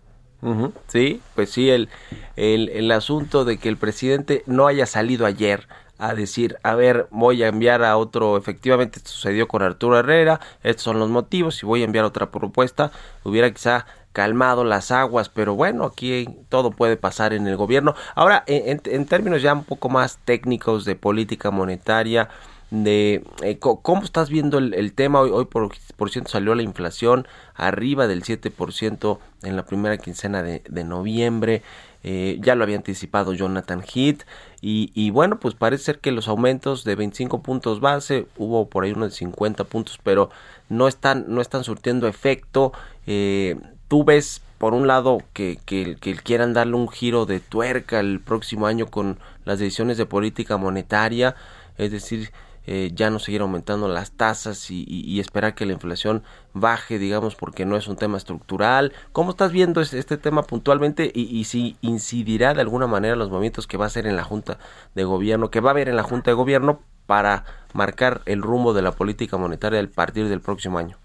[0.87, 1.89] Sí, pues sí, el,
[2.37, 5.67] el, el asunto de que el presidente no haya salido ayer
[5.99, 10.41] a decir, a ver, voy a enviar a otro, efectivamente esto sucedió con Arturo Herrera,
[10.63, 12.93] estos son los motivos y voy a enviar otra propuesta,
[13.25, 17.95] hubiera quizá calmado las aguas, pero bueno, aquí todo puede pasar en el gobierno.
[18.15, 22.29] Ahora, en, términos ya un poco más técnicos de política monetaria,
[22.71, 27.27] de eh, cómo estás viendo el, tema hoy, hoy por, por ciento salió la inflación
[27.55, 31.63] arriba del 7% en la primera quincena de, noviembre.
[32.05, 34.23] Eh, ya lo había anticipado Jonathan Heath
[34.61, 38.85] y, y, bueno pues parece ser que los aumentos de 25 puntos base hubo por
[38.85, 40.31] ahí unos de 50 puntos pero
[40.69, 42.73] no están no están surtiendo efecto.
[43.07, 43.57] Eh,
[43.89, 48.67] tú ves por un lado que, que, quieran darle un giro de tuerca el próximo
[48.67, 51.37] año con las decisiones de política monetaria,
[51.79, 52.33] es decir,
[52.71, 57.65] eh, ya no seguir aumentando las tasas y, esperar que la inflación baje, digamos, porque
[57.65, 58.93] no es un tema estructural.
[59.13, 63.79] ¿Cómo estás viendo este, tema puntualmente y, si incidirá de alguna manera los movimientos que
[63.79, 64.59] va a hacer en la Junta
[64.95, 68.75] de Gobierno, que va a haber en la Junta de Gobierno para marcar el rumbo
[68.75, 70.99] de la política monetaria a partir del próximo año?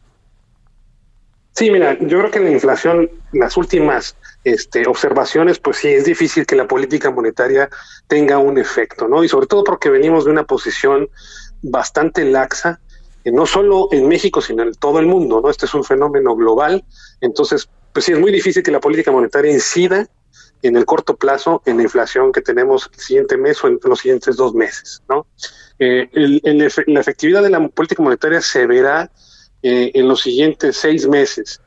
[1.53, 6.47] Sí, mira, yo creo que la inflación, las últimas este, observaciones, pues sí, es difícil
[6.47, 7.69] que la política monetaria
[8.07, 9.23] tenga un efecto, ¿no?
[9.23, 11.07] Y sobre todo porque venimos de una posición
[11.63, 12.79] bastante laxa,
[13.23, 15.49] eh, no solo en México, sino en todo el mundo, ¿no?
[15.49, 16.83] Este es un fenómeno global,
[17.21, 20.07] entonces, pues sí, es muy difícil que la política monetaria incida
[20.61, 23.99] en el corto plazo en la inflación que tenemos el siguiente mes o en los
[23.99, 25.25] siguientes dos meses, ¿no?
[25.79, 29.11] Eh, la efectividad de la política monetaria se verá
[29.61, 31.61] eh, en los siguientes seis meses,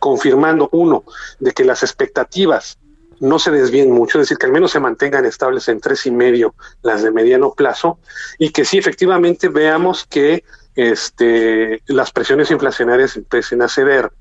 [0.00, 1.04] confirmando, uno,
[1.38, 2.78] de que las expectativas
[3.24, 6.10] no se desvíen mucho, es decir, que al menos se mantengan estables en tres y
[6.10, 7.98] medio las de mediano plazo,
[8.38, 14.12] y que sí efectivamente veamos que este, las presiones inflacionarias empiecen a ceder.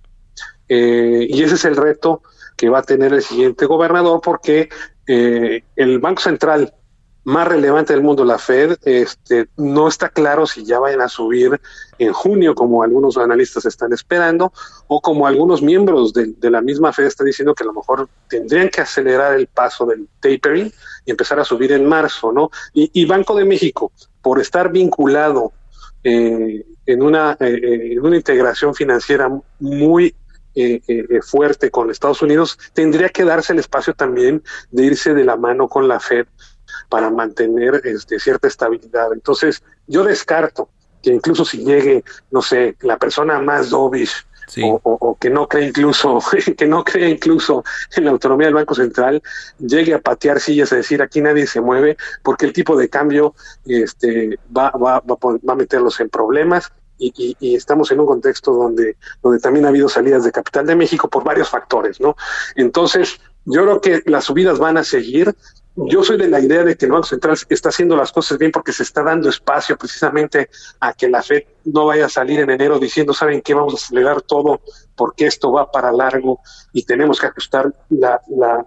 [0.69, 2.21] Eh, y ese es el reto
[2.55, 4.69] que va a tener el siguiente gobernador, porque
[5.05, 6.73] eh, el Banco Central
[7.23, 11.59] más relevante del mundo, la Fed, este, no está claro si ya vayan a subir
[11.97, 14.51] en junio, como algunos analistas están esperando,
[14.87, 18.69] o como algunos miembros de, la misma Fed están diciendo que a lo mejor tendrían
[18.69, 20.71] que acelerar el paso del tapering
[21.05, 22.51] y empezar a subir en marzo, ¿no?
[22.73, 25.53] Y, Banco de México, por estar vinculado
[26.03, 30.15] eh, en, una, eh, eh, en una integración financiera muy
[31.23, 35.67] fuerte con Estados Unidos, tendría que darse el espacio también de irse de la mano
[35.67, 36.27] con la Fed
[36.93, 39.11] para mantener este, cierta estabilidad.
[39.13, 40.69] Entonces, yo descarto
[41.01, 44.13] que incluso si llegue, no sé, la persona más dovish
[44.61, 46.19] o, que no cree incluso
[46.57, 47.63] que no cree incluso
[47.95, 49.23] en la autonomía del Banco Central
[49.57, 53.33] llegue a patear sillas a decir aquí nadie se mueve porque el tipo de cambio
[53.65, 58.53] este va va, va, va a meterlos en problemas y, y, estamos en un contexto
[58.53, 62.15] donde, donde también ha habido salidas de capital de México por varios factores, ¿no?
[62.55, 65.35] Entonces, yo creo que las subidas van a seguir.
[65.75, 68.51] Yo soy de la idea de que el Banco Central está haciendo las cosas bien
[68.51, 70.49] porque se está dando espacio precisamente
[70.79, 73.55] a que la Fed no vaya a salir en enero diciendo, ¿saben qué?
[73.55, 74.61] Vamos a acelerar todo
[74.95, 76.39] porque esto va para largo
[76.73, 78.63] y tenemos que ajustar la, la,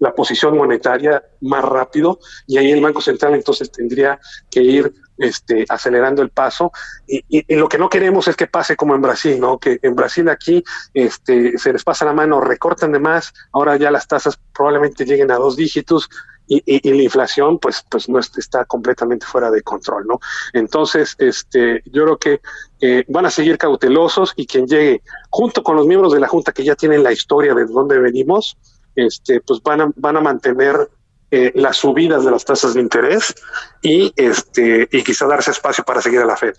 [0.00, 4.18] la posición monetaria más rápido y ahí el Banco Central entonces tendría
[4.50, 6.72] que ir este, acelerando el paso
[7.06, 9.58] y, y, lo que no queremos es que pase como en Brasil, ¿no?
[9.58, 10.64] Que en Brasil aquí
[10.94, 15.30] este, se les pasa la mano, recortan de más, ahora ya las tasas probablemente lleguen
[15.30, 16.08] a dos dígitos
[16.52, 20.18] y, la inflación pues pues no está completamente fuera de control no
[20.52, 22.40] entonces este yo creo que
[22.80, 26.50] eh, van a seguir cautelosos y quien llegue junto con los miembros de la junta
[26.50, 28.56] que ya tienen la historia de dónde venimos
[28.96, 30.90] este, pues van a, van a mantener
[31.30, 33.34] eh, las subidas de las tasas de interés
[33.82, 36.54] y, este, y quizá darse espacio para seguir a la Fed.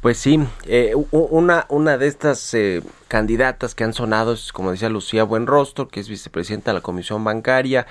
[0.00, 4.88] Pues sí, eh, una, una de estas eh, candidatas que han sonado es, como decía
[4.88, 7.86] Lucía Buenrostro, que es vicepresidenta de la Comisión Bancaria,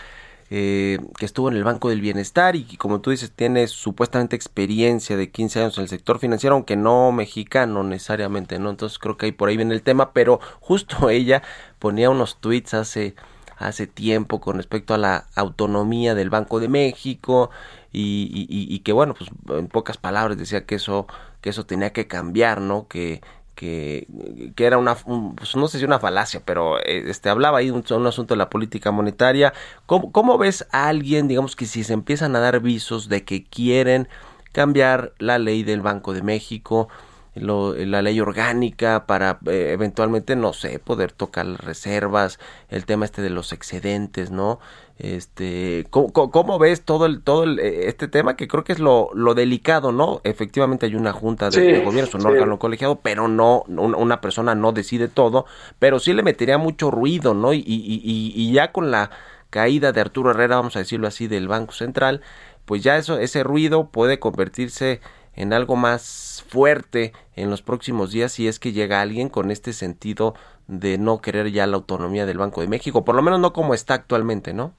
[0.51, 5.15] eh, que estuvo en el Banco del Bienestar y como tú dices tiene supuestamente experiencia
[5.15, 8.71] de 15 años en el sector financiero, aunque no mexicano necesariamente, ¿no?
[8.71, 11.43] Entonces creo que ahí por ahí viene el tema, pero justo ella
[11.77, 13.13] ponía unos tweets hace
[13.59, 17.51] hace tiempo con respecto a la autonomía del Banco de México
[17.91, 21.07] y, que bueno pues en pocas palabras decía que eso
[21.41, 23.21] que eso tenía que cambiar no que
[23.55, 24.07] que,
[24.55, 27.83] que era una, pues no sé si una falacia, pero eh, este hablaba ahí un,
[27.89, 29.53] un asunto de la política monetaria.
[29.85, 33.43] ¿Cómo, ¿Cómo ves a alguien, digamos que si se empiezan a dar visos de que
[33.43, 34.07] quieren
[34.53, 36.87] cambiar la ley del Banco de México,
[37.35, 43.21] la ley orgánica para eh, eventualmente, no sé, poder tocar las reservas, el tema este
[43.21, 44.59] de los excedentes, ¿no?
[44.97, 49.33] Este, ¿cómo, ves todo el, todo eh, este tema que creo que es lo, lo
[49.33, 50.19] delicado, ¿no?
[50.25, 54.73] Efectivamente hay una junta de, gobierno, es un órgano colegiado, pero no, una persona no
[54.73, 55.45] decide todo,
[55.79, 57.53] pero sí le metería mucho ruido, ¿no?
[57.53, 59.09] Y, y, y, y ya con la
[59.49, 62.21] caída de Arturo Herrera, vamos a decirlo así, del Banco Central,
[62.65, 65.01] pues ya eso, ese ruido puede convertirse
[65.35, 69.73] en algo más fuerte en los próximos días si es que llega alguien con este
[69.73, 70.35] sentido
[70.67, 73.73] de no querer ya la autonomía del Banco de México, por lo menos no como
[73.73, 74.73] está actualmente, ¿no?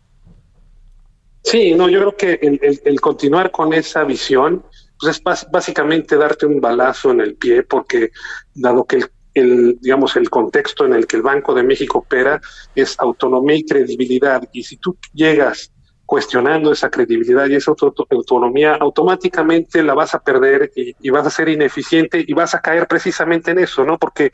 [1.42, 4.64] Sí, no, yo creo que el, continuar con esa visión
[5.00, 8.10] pues es básicamente darte un balazo en el pie porque
[8.54, 12.40] dado que el, digamos el contexto en el que el Banco de México opera
[12.74, 15.72] es autonomía y credibilidad y si tú llegas
[16.10, 21.48] cuestionando esa credibilidad y esa autonomía, automáticamente la vas a perder y, vas a ser
[21.48, 23.96] ineficiente y vas a caer precisamente en eso, ¿no?
[23.96, 24.32] Porque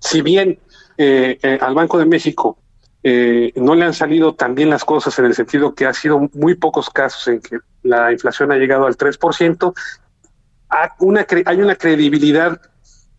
[0.00, 0.58] si bien
[0.98, 2.58] eh, eh, al Banco de México
[3.04, 6.28] eh, no le han salido tan bien las cosas en el sentido que ha sido
[6.32, 9.72] muy pocos casos en que la inflación ha llegado al 3%,
[10.98, 12.60] una, hay una credibilidad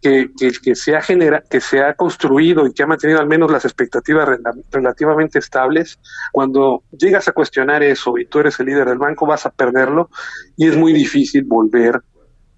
[0.01, 0.29] que,
[0.63, 3.65] que, se ha genera, que se ha construido y que ha mantenido al menos las
[3.65, 4.29] expectativas
[4.71, 5.99] relativamente estables,
[6.31, 10.09] cuando llegas a cuestionar eso y tú eres el líder del banco, vas a perderlo
[10.55, 12.01] y es muy difícil volver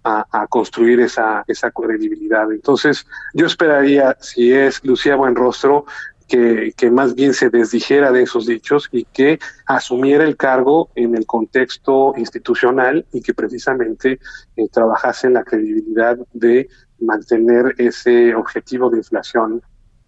[0.03, 2.51] a, construir esa, esa credibilidad.
[2.51, 5.85] Entonces, yo esperaría, si es Lucía Buenrostro,
[6.27, 11.15] que, que, más bien se desdijera de esos dichos y que asumiera el cargo en
[11.15, 14.19] el contexto institucional y que precisamente
[14.55, 16.69] eh, trabajase en la credibilidad de
[17.01, 19.61] mantener ese objetivo de inflación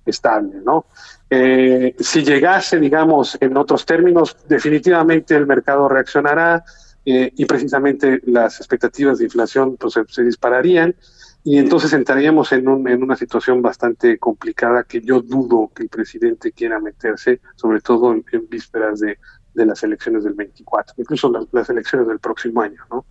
[0.05, 0.85] estable, ¿no?
[1.29, 6.63] Eh, si llegase, digamos, en otros términos, definitivamente el mercado reaccionará
[7.05, 10.95] eh, y precisamente las expectativas de inflación pues, se, dispararían
[11.43, 15.89] y entonces entraríamos en, un, en una situación bastante complicada que yo dudo que el
[15.89, 19.17] presidente quiera meterse, sobre todo en, vísperas de,
[19.53, 23.05] las elecciones del 24, incluso las, elecciones del próximo año, ¿no?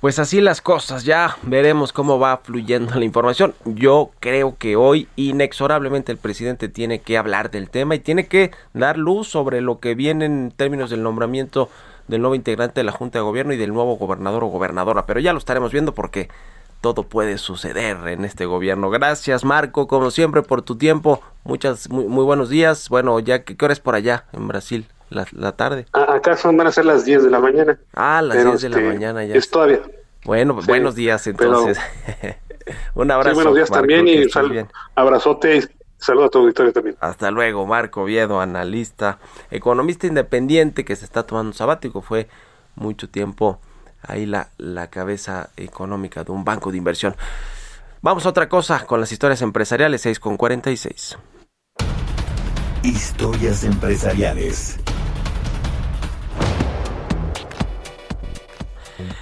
[0.00, 3.54] Pues así las cosas, ya veremos cómo va fluyendo la información.
[3.66, 8.50] Yo creo que hoy inexorablemente el presidente tiene que hablar del tema y tiene que
[8.72, 11.68] dar luz sobre lo que viene en términos del nombramiento
[12.08, 15.04] del nuevo integrante de la Junta de Gobierno y del nuevo gobernador o gobernadora.
[15.04, 16.30] Pero ya lo estaremos viendo porque
[16.80, 18.88] todo puede suceder en este gobierno.
[18.88, 21.20] Gracias Marco, como siempre, por tu tiempo.
[21.44, 22.88] Muchas, muy, buenos días.
[22.88, 24.86] Bueno, ya, ¿qué hora es por allá en Brasil?
[25.10, 25.86] La, tarde.
[25.92, 27.78] Acá son, van a ser las 10 de la mañana.
[27.94, 29.34] Ah, las 10 de la este, mañana ya.
[29.34, 29.80] Es todavía.
[30.24, 31.78] Bueno, buenos días entonces.
[32.94, 33.34] Un abrazo.
[33.34, 35.62] buenos días también y sal, abrazote y
[35.96, 36.96] saludo a tu auditorio también.
[37.00, 39.18] Hasta luego, Marco Viedo, analista,
[39.50, 42.00] economista independiente que se está tomando sabático.
[42.00, 42.28] Fue
[42.76, 43.60] mucho tiempo
[44.02, 47.16] ahí la, la cabeza económica de un banco de inversión.
[48.02, 51.18] Vamos a otra cosa con las historias empresariales 6 con 46.
[52.82, 54.78] Historias empresariales.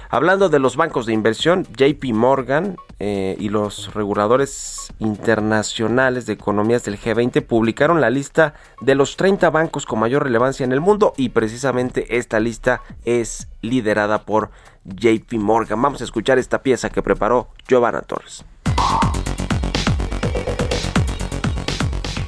[0.09, 6.83] Hablando de los bancos de inversión, JP Morgan eh, y los reguladores internacionales de economías
[6.83, 11.13] del G20 publicaron la lista de los 30 bancos con mayor relevancia en el mundo
[11.15, 14.49] y precisamente esta lista es liderada por
[14.85, 15.81] JP Morgan.
[15.81, 18.43] Vamos a escuchar esta pieza que preparó Giovanna Torres.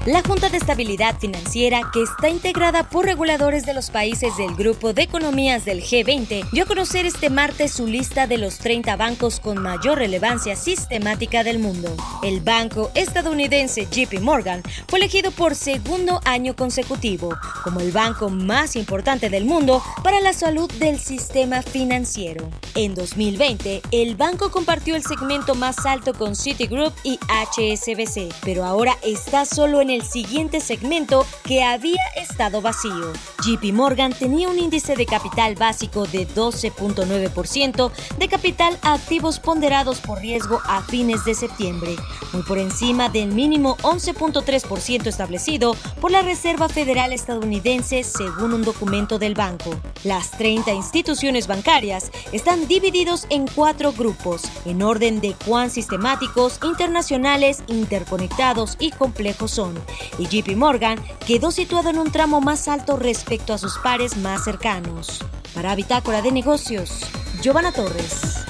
[0.07, 4.93] La Junta de Estabilidad Financiera, que está integrada por reguladores de los países del Grupo
[4.93, 9.39] de Economías del G20, dio a conocer este martes su lista de los 30 bancos
[9.39, 11.95] con mayor relevancia sistemática del mundo.
[12.23, 18.75] El banco estadounidense JP Morgan fue elegido por segundo año consecutivo como el banco más
[18.75, 22.49] importante del mundo para la salud del sistema financiero.
[22.73, 28.97] En 2020, el banco compartió el segmento más alto con Citigroup y HSBC, pero ahora
[29.03, 33.11] está solo en el siguiente segmento que había estado vacío.
[33.43, 39.99] JP Morgan tenía un índice de capital básico de 12.9% de capital a activos ponderados
[39.99, 41.95] por riesgo a fines de septiembre,
[42.33, 49.19] muy por encima del mínimo 11.3% establecido por la Reserva Federal estadounidense según un documento
[49.19, 49.71] del banco.
[50.03, 57.63] Las 30 instituciones bancarias están divididos en cuatro grupos, en orden de cuán sistemáticos, internacionales,
[57.67, 59.80] interconectados y complejos son
[60.17, 64.43] y JP Morgan quedó situado en un tramo más alto respecto a sus pares más
[64.43, 65.23] cercanos.
[65.53, 67.01] Para Bitácora de Negocios,
[67.41, 68.45] Giovanna Torres.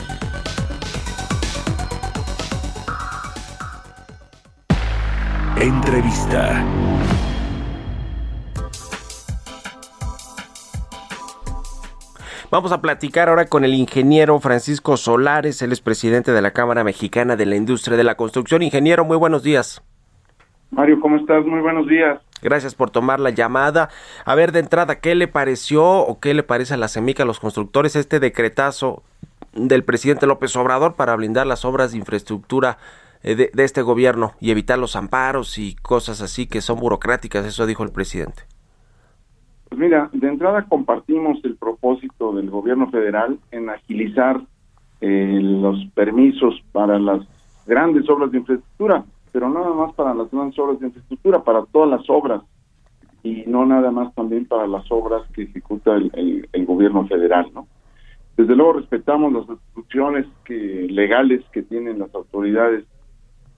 [5.57, 6.65] Entrevista.
[12.51, 16.83] Vamos a platicar ahora con el ingeniero Francisco Solares, él es presidente de la Cámara
[16.83, 18.61] Mexicana de la Industria de la Construcción.
[18.61, 19.81] Ingeniero, muy buenos días.
[20.71, 21.45] Mario, ¿cómo estás?
[21.45, 22.21] Muy buenos días.
[22.41, 23.89] Gracias por tomar la llamada.
[24.25, 27.25] A ver, de entrada, ¿qué le pareció o qué le parece a la CEMICA, a
[27.25, 29.03] los constructores, este decretazo
[29.53, 32.77] del presidente López Obrador para blindar las obras de infraestructura
[33.21, 37.45] eh, de, de, este gobierno y evitar los amparos y cosas así que son burocráticas?
[37.45, 38.43] Eso dijo el presidente.
[39.67, 44.41] Pues mira, de entrada compartimos el propósito del gobierno federal en agilizar
[45.01, 47.21] eh, los permisos para las
[47.67, 51.89] grandes obras de infraestructura pero nada más para las grandes obras de infraestructura, para todas
[51.89, 52.41] las obras
[53.23, 57.67] y no nada más también para las obras que ejecuta el, el, gobierno federal, ¿no?
[58.35, 62.85] Desde luego respetamos las instrucciones que, legales que tienen las autoridades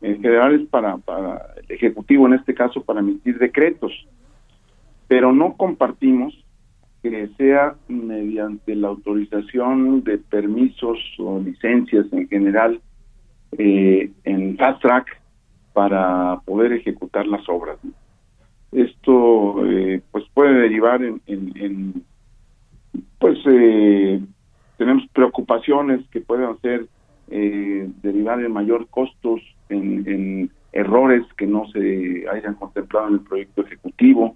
[0.02, 3.92] en general para, para el Ejecutivo, en este caso, para emitir decretos,
[5.08, 6.34] pero no compartimos
[7.02, 12.82] que sea mediante la autorización de permisos o licencias en general
[13.58, 15.23] eh, en fast track
[15.74, 17.78] para poder ejecutar las obras.
[18.72, 22.04] Esto eh, pues puede derivar en, en,
[23.20, 24.22] pues eh,
[24.78, 26.88] tenemos preocupaciones que pueden ser
[27.30, 33.20] eh, derivar en mayor costos, en, en, errores que no se hayan contemplado en el
[33.20, 34.36] proyecto ejecutivo,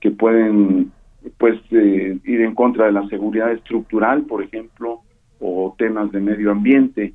[0.00, 0.90] que pueden
[1.38, 5.00] pues eh, ir en contra de la seguridad estructural, por ejemplo,
[5.40, 7.14] o temas de medio ambiente.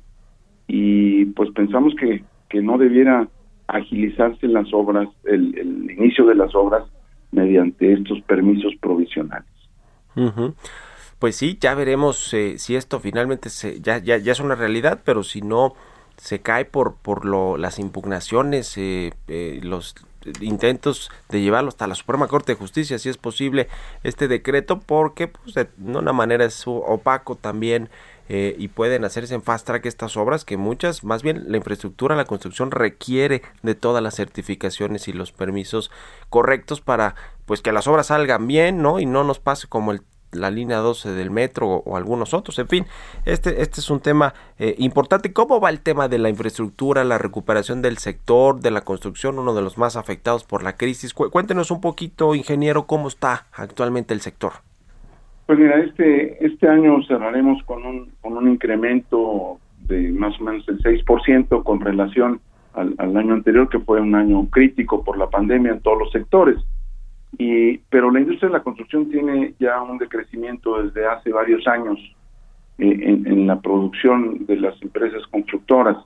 [0.66, 3.28] Y pues pensamos que, que no debiera
[3.70, 6.84] agilizarse las obras, el, inicio de las obras
[7.32, 9.48] mediante estos permisos provisionales.
[11.18, 15.00] Pues sí, ya veremos eh, si esto finalmente se, ya, ya, ya es una realidad,
[15.04, 15.74] pero si no
[16.16, 19.94] se cae por, por lo, las impugnaciones, eh, eh, los
[20.40, 23.68] intentos de llevarlo hasta la Suprema Corte de Justicia, si es posible,
[24.02, 27.88] este decreto, porque pues, de una manera es opaco también
[28.32, 32.14] eh, y pueden hacerse en fast track estas obras que muchas, más bien la infraestructura,
[32.14, 35.90] la construcción requiere de todas las certificaciones y los permisos
[36.28, 39.00] correctos para pues que las obras salgan bien, ¿no?
[39.00, 42.56] Y no nos pase como el la línea 12 del metro o, algunos otros.
[42.60, 42.86] En fin,
[43.24, 45.32] este, este es un tema eh, importante.
[45.32, 49.54] ¿Cómo va el tema de la infraestructura, la recuperación del sector, de la construcción, uno
[49.54, 51.14] de los más afectados por la crisis?
[51.14, 54.69] cuéntenos un poquito, ingeniero, cómo está actualmente el sector.
[55.50, 60.64] Pues mira, este, este año cerraremos con un, con un incremento de más o menos
[60.68, 62.40] el 6% con relación
[62.72, 66.56] al, año anterior, que fue un año crítico por la pandemia en todos los sectores.
[67.36, 71.98] Y, pero la industria de la construcción tiene ya un decrecimiento desde hace varios años
[72.78, 75.96] eh, en, en, la producción de las empresas constructoras.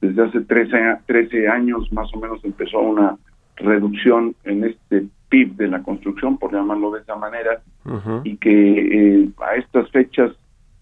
[0.00, 3.18] Desde hace 13, 13 años más o menos empezó una
[3.56, 8.20] reducción en este PIB de la construcción, por llamarlo de esa manera, uh -huh.
[8.24, 10.32] y que eh, a estas fechas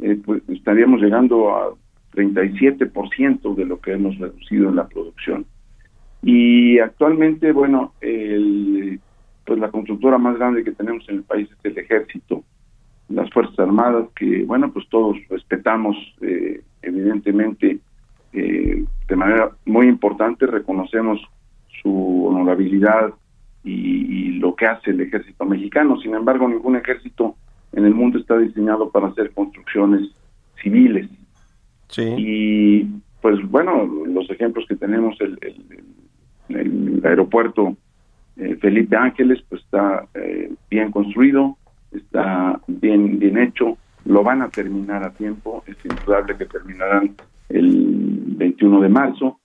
[0.00, 1.74] eh, pues, estaríamos llegando a
[2.14, 5.46] 37% de lo que hemos reducido en la producción.
[6.22, 8.98] Y actualmente, bueno, el,
[9.44, 12.42] pues la constructora más grande que tenemos en el país es el ejército,
[13.08, 17.78] las Fuerzas Armadas, que, bueno, pues todos respetamos, eh, evidentemente,
[18.32, 21.20] eh, de manera muy importante, reconocemos
[21.82, 23.14] su honorabilidad
[23.64, 26.00] y, lo que hace el ejército mexicano.
[26.00, 27.34] Sin embargo, ningún ejército
[27.72, 30.10] en el mundo está diseñado para hacer construcciones
[30.62, 31.08] civiles.
[31.88, 32.14] Sí.
[32.16, 32.84] Y
[33.20, 35.38] pues bueno, los ejemplos que tenemos, el,
[36.48, 37.76] el, aeropuerto
[38.36, 41.56] eh, Felipe Ángeles, pues está eh, bien construido,
[41.90, 47.16] está bien, bien hecho, lo van a terminar a tiempo, es indudable que terminarán
[47.48, 49.40] el 21 de marzo.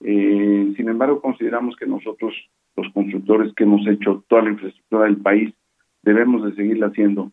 [0.00, 2.32] Eh, sin embargo, consideramos que nosotros,
[2.78, 5.54] los constructores que hemos hecho toda la infraestructura del país,
[6.02, 7.32] debemos de seguirla haciendo,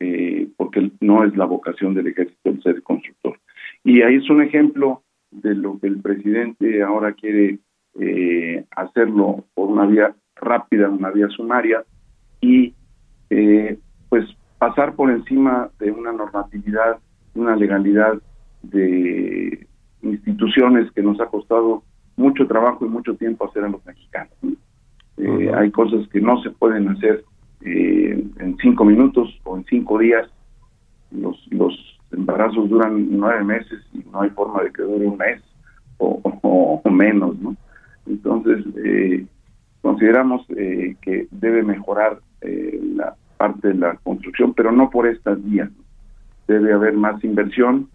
[0.00, 3.38] eh, porque no es la vocación del ejército el ser constructor.
[3.82, 7.58] Y ahí es un ejemplo de lo que el presidente ahora quiere
[8.00, 11.84] eh, hacerlo por una vía rápida, una vía sumaria,
[12.40, 12.74] y
[14.08, 14.26] pues
[14.58, 16.98] pasar por encima de una normatividad,
[17.34, 18.14] una legalidad
[18.62, 19.66] de
[20.02, 21.82] instituciones que nos ha costado
[22.16, 24.34] mucho trabajo y mucho tiempo hacer a los mexicanos.
[25.16, 27.24] Eh, hay cosas que no se pueden hacer
[27.62, 30.28] eh, en cinco minutos o en cinco días.
[31.10, 31.72] Los, los
[32.12, 35.42] embarazos duran nueve meses y no hay forma de que dure un mes
[35.98, 37.56] o, menos, ¿no?
[38.06, 39.24] Entonces, eh,
[39.80, 45.70] consideramos que debe mejorar la parte de la construcción, pero no por estas vías.
[46.46, 47.88] Debe haber más inversión,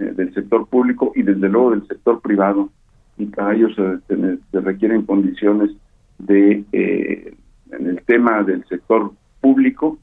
[0.00, 2.68] eh, del sector público y desde luego del sector privado
[3.16, 5.70] y para ello se, requieren condiciones
[6.18, 7.34] de eh,
[7.72, 9.98] en el tema del sector público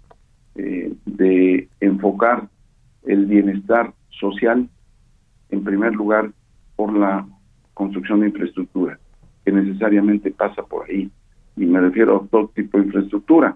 [0.56, 2.48] eh, de enfocar
[3.06, 4.68] el bienestar social
[5.50, 6.32] en primer lugar
[6.76, 7.28] por la
[7.74, 9.00] construcción de infraestructura
[9.44, 11.12] que necesariamente pasa por ahí.
[11.56, 13.56] Y me refiero a todo tipo de infraestructura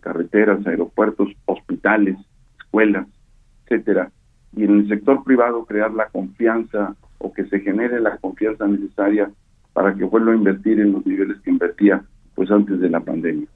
[0.00, 2.18] carreteras aeropuertos hospitales
[2.58, 3.06] escuelas
[3.64, 4.10] etcétera.
[4.56, 9.30] Y en el sector privado crear la confianza o que se genere la confianza necesaria
[9.74, 12.02] para que vuelva a invertir en los niveles que invertía
[12.34, 13.46] pues antes de la pandemia.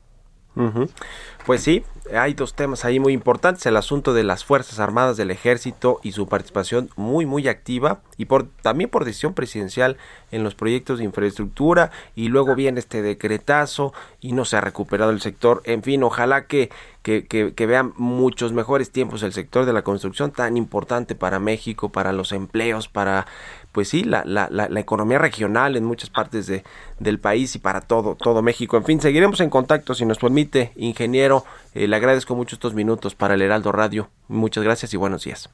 [1.47, 5.31] Pues sí, hay dos temas ahí muy importantes, el asunto de las Fuerzas Armadas del
[5.31, 9.99] Ejército y su participación muy muy activa y por también por decisión presidencial
[10.33, 15.13] en los proyectos de infraestructura y luego viene este decretazo y no se ha recuperado
[15.13, 16.71] el sector, en fin, ojalá que
[17.03, 21.91] que, que, vean muchos mejores tiempos el sector de la construcción tan importante para México,
[21.91, 23.27] para los empleos, para
[23.73, 26.65] pues sí, la, la, la, economía regional en muchas partes de,
[26.99, 28.77] del país y para todo, todo México.
[28.77, 31.45] En fin, seguiremos en contacto si nos permite, ingeniero.
[31.75, 34.09] Eh, le agradezco mucho estos minutos para el Heraldo Radio.
[34.27, 35.49] Muchas gracias y buenos días.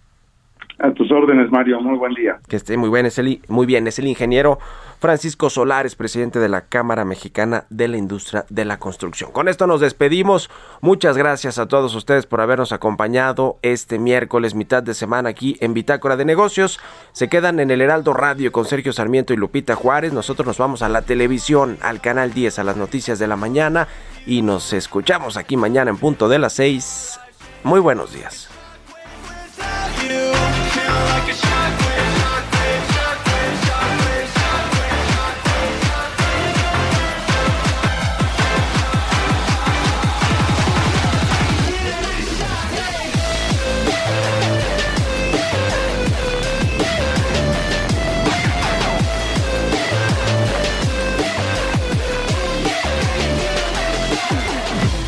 [0.79, 1.81] A tus órdenes, Mario.
[1.81, 2.39] Muy buen día.
[2.49, 3.07] Que esté muy bien.
[3.07, 3.87] Es el, muy bien.
[3.87, 4.59] Es el ingeniero
[4.99, 9.31] Francisco Solares, presidente de la Cámara Mexicana de la Industria de la Construcción.
[9.31, 10.51] Con esto nos despedimos.
[10.81, 15.75] Muchas gracias a todos ustedes por habernos acompañado este miércoles, mitad de semana aquí en
[15.75, 16.81] Bitácora de Negocios.
[17.13, 20.13] Se quedan en el Heraldo Radio con Sergio Sarmiento y Lupita Juárez.
[20.13, 23.89] Nosotros nos vamos a la televisión, al canal 10, a las noticias de la mañana
[24.27, 27.21] y nos escuchamos aquí mañana en punto de las 6.
[27.63, 28.54] Muy buenos días.